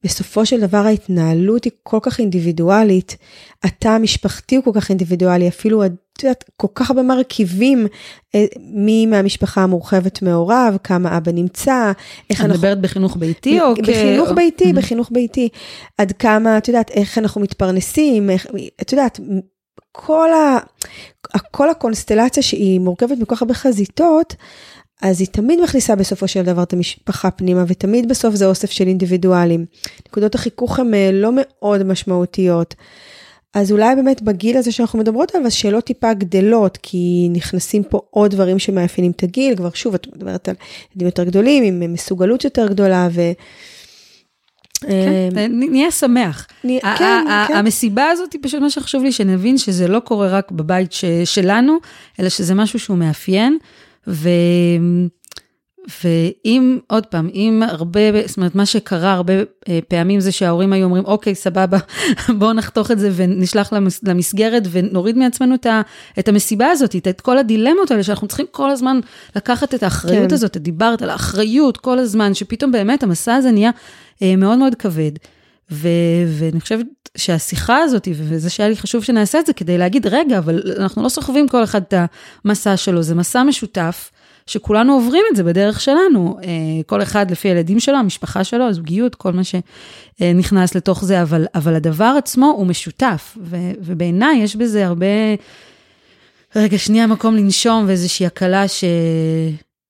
[0.04, 3.18] בסופו של דבר ההתנהלות היא כל כך אינדיבידואלית,
[3.64, 5.92] התא המשפחתי הוא כל כך אינדיבידואלי, אפילו, את
[6.24, 7.88] יודעת, כל כך הרבה מרכיבים,
[8.36, 11.92] אה, מי מהמשפחה המורחבת מהוריו, כמה אבא נמצא,
[12.30, 12.58] איך את אנחנו...
[12.58, 13.80] מדברת בחינוך ביתי או כ...
[13.80, 14.74] בחינוך או- ביתי.
[14.74, 15.50] בחינוך ביתי.
[15.98, 18.48] עד כמה, את יודעת, איך אנחנו מתפרנסים, איך,
[18.82, 19.20] את יודעת,
[19.92, 20.58] כל, ה,
[21.52, 24.36] כל הקונסטלציה שהיא מורכבת מכל כך הרבה חזיתות,
[25.02, 28.88] אז היא תמיד מכניסה בסופו של דבר את המשפחה פנימה, ותמיד בסוף זה אוסף של
[28.88, 29.66] אינדיבידואלים.
[30.08, 32.76] נקודות החיכוך הן אה, לא מאוד משמעותיות.
[33.54, 38.32] אז אולי באמת בגיל הזה שאנחנו מדברות עליו, השאלות טיפה גדלות, כי נכנסים פה עוד
[38.32, 40.56] דברים שמאפיינים את הגיל, כבר שוב, את מדברת על
[40.92, 43.22] ילדים יותר גדולים, עם מסוגלות יותר גדולה, ו...
[44.80, 46.48] כן, נהיה שמח.
[46.98, 47.56] כן, כן.
[47.56, 50.92] המסיבה הזאת היא פשוט מה שחשוב לי שנבין שזה לא קורה רק בבית
[51.26, 51.78] שלנו,
[52.20, 53.58] אלא שזה משהו שהוא מאפיין.
[54.08, 54.30] ו...
[56.04, 59.34] ואם, עוד פעם, אם הרבה, זאת אומרת, מה שקרה הרבה
[59.70, 61.78] אה, פעמים זה שההורים היו אומרים, אוקיי, סבבה,
[62.40, 65.82] בואו נחתוך את זה ונשלח למסגרת ונוריד מעצמנו את, ה,
[66.20, 69.00] את המסיבה הזאת, את, את כל הדילמות האלה שאנחנו צריכים כל הזמן
[69.36, 70.34] לקחת את האחריות כן.
[70.34, 73.72] הזאת, את דיברת על האחריות כל הזמן, שפתאום באמת המסע הזה נהיה
[74.22, 75.12] אה, מאוד מאוד כבד.
[75.72, 75.88] ו,
[76.28, 76.86] ואני חושבת
[77.18, 81.10] שהשיחה הזאת, וזה שהיה לי חשוב שנעשה את זה, כדי להגיד, רגע, אבל אנחנו לא
[81.10, 81.94] סוחבים כל אחד את
[82.46, 84.12] המסע שלו, זה מסע משותף.
[84.48, 86.50] שכולנו עוברים את זה בדרך שלנו, אה,
[86.86, 91.76] כל אחד לפי הילדים שלו, המשפחה שלו, הזוגיות, כל מה שנכנס לתוך זה, אבל, אבל
[91.76, 95.06] הדבר עצמו הוא משותף, ו, ובעיניי יש בזה הרבה,
[96.56, 98.84] רגע, שנייה מקום לנשום ואיזושהי הקלה ש...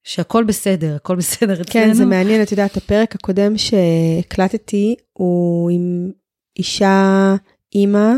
[0.05, 1.65] שהכל בסדר, הכל בסדר אצלנו.
[1.85, 6.11] כן, זה מעניין, את יודעת, הפרק הקודם שהקלטתי הוא עם
[6.57, 7.35] אישה,
[7.75, 8.11] אימא,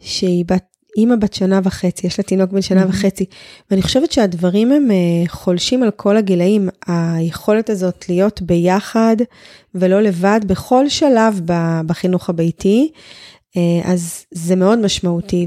[0.00, 0.64] שהיא בת
[0.96, 2.88] אימא בת שנה וחצי, יש לה תינוק בן שנה mm-hmm.
[2.88, 3.24] וחצי,
[3.70, 9.16] ואני חושבת שהדברים הם uh, חולשים על כל הגילאים, היכולת הזאת להיות ביחד
[9.74, 11.40] ולא לבד בכל שלב
[11.86, 15.46] בחינוך הביתי, uh, אז זה מאוד משמעותי.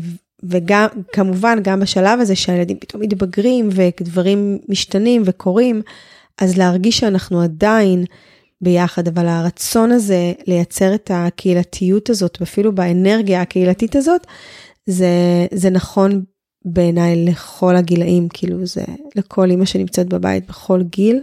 [0.49, 5.81] וגם, כמובן, גם בשלב הזה שהילדים פתאום מתבגרים ודברים משתנים וקורים,
[6.41, 8.05] אז להרגיש שאנחנו עדיין
[8.61, 14.27] ביחד, אבל הרצון הזה לייצר את הקהילתיות הזאת, ואפילו באנרגיה הקהילתית הזאת,
[14.85, 15.07] זה,
[15.51, 16.23] זה נכון
[16.65, 18.83] בעיניי לכל הגילאים, כאילו זה
[19.15, 21.19] לכל אימא שנמצאת בבית בכל גיל.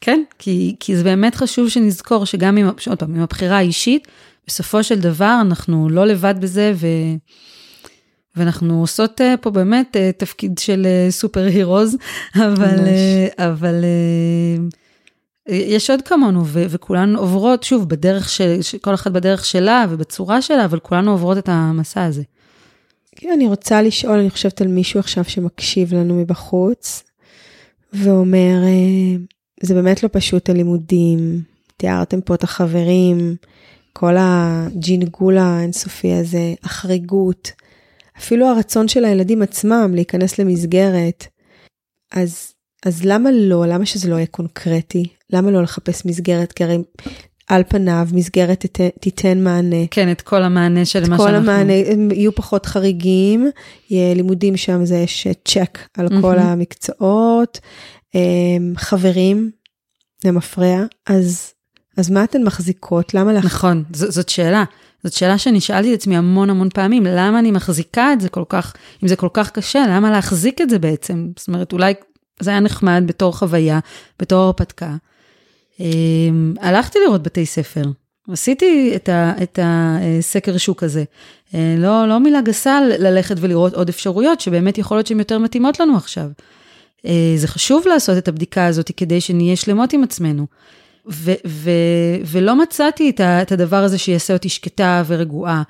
[0.00, 4.08] כן, כי, כי זה באמת חשוב שנזכור שגם עם, עוד פעם, עם הבחירה האישית,
[4.46, 6.86] בסופו של דבר אנחנו לא לבד בזה, ו,
[8.36, 11.96] ואנחנו עושות אה, פה באמת אה, תפקיד של אה, סופר הירוז,
[12.46, 12.78] אבל,
[13.38, 13.84] אבל
[15.48, 20.64] יש עוד כמונו, ו, וכולנו עוברות, שוב, בדרך של, כל אחת בדרך שלה ובצורה שלה,
[20.64, 22.22] אבל כולנו עוברות את המסע הזה.
[23.16, 27.04] כן, אני רוצה לשאול, אני חושבת על מישהו עכשיו שמקשיב לנו מבחוץ,
[27.92, 28.54] ואומר,
[29.62, 31.42] זה באמת לא פשוט הלימודים,
[31.76, 33.36] תיארתם פה את החברים,
[33.92, 37.52] כל הג'ינגול האינסופי הזה, החריגות,
[38.18, 41.26] אפילו הרצון של הילדים עצמם להיכנס למסגרת.
[42.12, 42.52] אז,
[42.86, 43.66] אז למה לא?
[43.66, 45.04] למה שזה לא יהיה קונקרטי?
[45.30, 46.52] למה לא לחפש מסגרת?
[46.52, 46.78] כי הרי
[47.48, 48.66] על פניו מסגרת
[49.00, 49.86] תיתן מענה.
[49.90, 51.24] כן, את כל המענה של מה שאנחנו...
[51.24, 51.72] את כל המענה,
[52.12, 53.50] יהיו פחות חריגים,
[53.90, 56.20] יהיה לימודים שם זה יש צ'ק על mm-hmm.
[56.20, 57.60] כל המקצועות,
[58.14, 59.50] אמ, חברים,
[60.22, 61.52] זה מפריע, אז,
[61.96, 63.14] אז מה אתן מחזיקות?
[63.14, 63.44] למה לך?
[63.44, 64.64] נכון, ז, זאת שאלה.
[65.06, 68.44] זאת שאלה שאני שאלתי את עצמי המון המון פעמים, למה אני מחזיקה את זה כל
[68.48, 71.28] כך, אם זה כל כך קשה, למה להחזיק את זה בעצם?
[71.36, 71.94] זאת אומרת, אולי
[72.40, 73.78] זה היה נחמד בתור חוויה,
[74.18, 74.96] בתור הרפתקה.
[75.80, 77.82] אמ, הלכתי לראות בתי ספר,
[78.32, 81.04] עשיתי את, ה, את הסקר שוק הזה.
[81.54, 85.80] אה, לא, לא מילה גסה ללכת ולראות עוד אפשרויות שבאמת יכול להיות שהן יותר מתאימות
[85.80, 86.28] לנו עכשיו.
[87.06, 90.46] אה, זה חשוב לעשות את הבדיקה הזאת כדי שנהיה שלמות עם עצמנו.
[91.10, 91.70] ו, ו,
[92.24, 95.62] ולא מצאתי את, ה, את הדבר הזה שיעשה אותי שקטה ורגועה.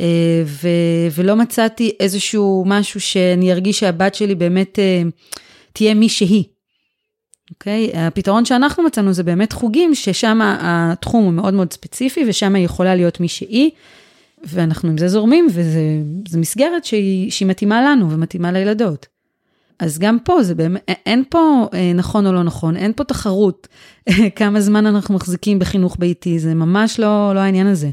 [0.00, 0.68] אה, ו,
[1.14, 4.78] ולא מצאתי איזשהו משהו שאני ארגיש שהבת שלי באמת
[5.72, 6.44] תהיה מי שהיא.
[7.50, 7.90] אוקיי?
[7.92, 7.98] Okay?
[7.98, 12.94] הפתרון שאנחנו מצאנו זה באמת חוגים, ששם התחום הוא מאוד מאוד ספציפי, ושם היא יכולה
[12.94, 13.70] להיות מי שהיא,
[14.44, 19.13] ואנחנו עם זה זורמים, וזו מסגרת שהיא, שהיא מתאימה לנו ומתאימה לילדות.
[19.78, 23.68] אז גם פה, זה באמת, אין פה אה, נכון או לא נכון, אין פה תחרות
[24.36, 27.90] כמה זמן אנחנו מחזיקים בחינוך ביתי, זה ממש לא, לא העניין הזה.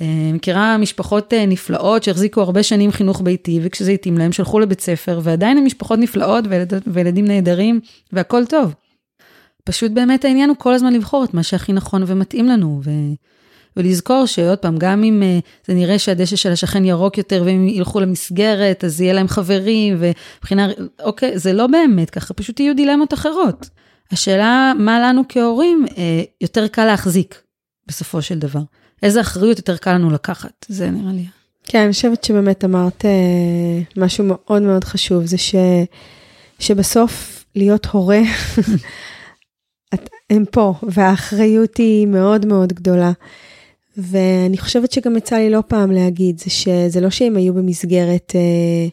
[0.00, 4.80] אה, מכירה משפחות אה, נפלאות שהחזיקו הרבה שנים חינוך ביתי, וכשזה התאים להם, שלחו לבית
[4.80, 7.80] ספר, ועדיין הן משפחות נפלאות וילד, וילדים נהדרים,
[8.12, 8.74] והכל טוב.
[9.64, 12.90] פשוט באמת העניין הוא כל הזמן לבחור את מה שהכי נכון ומתאים לנו, ו...
[13.76, 18.00] ולזכור שעוד פעם, גם אם uh, זה נראה שהדשא של השכן ירוק יותר והם ילכו
[18.00, 20.68] למסגרת, אז יהיה להם חברים, ומבחינה,
[21.02, 23.68] אוקיי, זה לא באמת ככה, פשוט יהיו דילמות אחרות.
[24.12, 25.92] השאלה, מה לנו כהורים uh,
[26.40, 27.42] יותר קל להחזיק,
[27.86, 28.62] בסופו של דבר.
[29.02, 31.24] איזה אחריות יותר קל לנו לקחת, זה נראה לי.
[31.64, 35.54] כן, אני חושבת שבאמת אמרת uh, משהו מאוד מאוד חשוב, זה ש,
[36.58, 38.20] שבסוף להיות הורה,
[40.30, 43.12] הם פה, והאחריות היא מאוד מאוד גדולה.
[43.96, 48.88] ואני חושבת שגם יצא לי לא פעם להגיד, זה שזה לא שהם היו במסגרת, אה,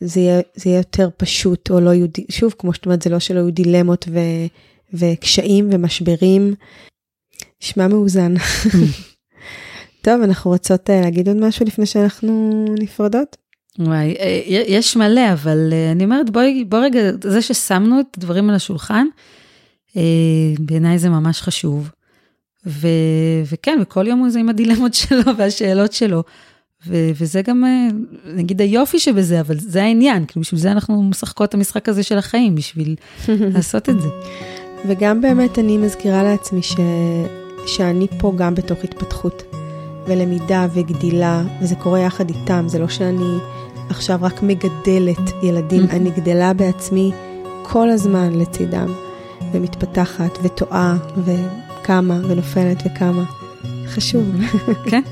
[0.00, 3.18] זה יהיה, זה יהיה יותר פשוט, או לא יהיו, שוב, כמו שאת אומרת, זה לא
[3.18, 4.18] שלא היו דילמות ו,
[4.94, 6.54] וקשיים ומשברים.
[7.62, 8.34] נשמע מאוזן.
[10.04, 13.36] טוב, אנחנו רוצות אה, להגיד עוד משהו לפני שאנחנו נפרדות?
[13.78, 18.56] וואי, אה, יש מלא, אבל אני אומרת, בואי, בואי רגע, זה ששמנו את הדברים על
[18.56, 19.06] השולחן,
[20.58, 21.90] בעיניי זה ממש חשוב.
[22.66, 22.88] ו,
[23.52, 26.22] וכן, וכל יום הוא זה עם הדילמות שלו והשאלות שלו.
[26.86, 27.88] ו- וזה גם, אה,
[28.34, 32.18] נגיד, היופי שבזה, אבל זה העניין, כאילו בשביל זה אנחנו משחקות את המשחק הזה של
[32.18, 32.94] החיים, בשביל
[33.54, 34.08] לעשות את זה.
[34.86, 36.74] וגם באמת אני מזכירה לעצמי ש...
[37.66, 39.42] שאני פה גם בתוך התפתחות
[40.06, 43.38] ולמידה וגדילה, וזה קורה יחד איתם, זה לא שאני
[43.88, 47.12] עכשיו רק מגדלת ילדים, אני גדלה בעצמי
[47.62, 48.94] כל הזמן לצידם,
[49.52, 50.96] ומתפתחת וטועה
[51.82, 53.24] וקמה ונופלת וקמה.
[53.86, 54.24] חשוב.
[54.90, 55.02] כן.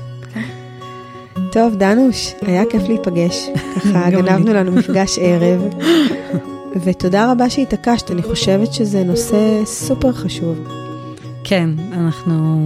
[1.53, 3.49] טוב, דנוש, היה כיף להיפגש.
[3.75, 5.61] ככה גנבנו לנו מפגש ערב.
[6.83, 10.67] ותודה רבה שהתעקשת, אני חושבת שזה נושא סופר חשוב.
[11.43, 12.65] כן, אנחנו...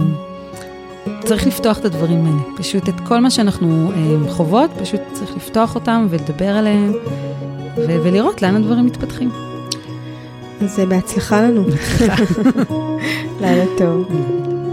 [1.24, 2.56] צריך לפתוח את הדברים האלה.
[2.56, 6.92] פשוט את כל מה שאנחנו אה, חוות, פשוט צריך לפתוח אותם ולדבר עליהם,
[7.76, 9.45] ו- ולראות לאן הדברים מתפתחים.
[10.60, 11.64] אז בהצלחה לנו.
[13.40, 14.04] לילה טוב.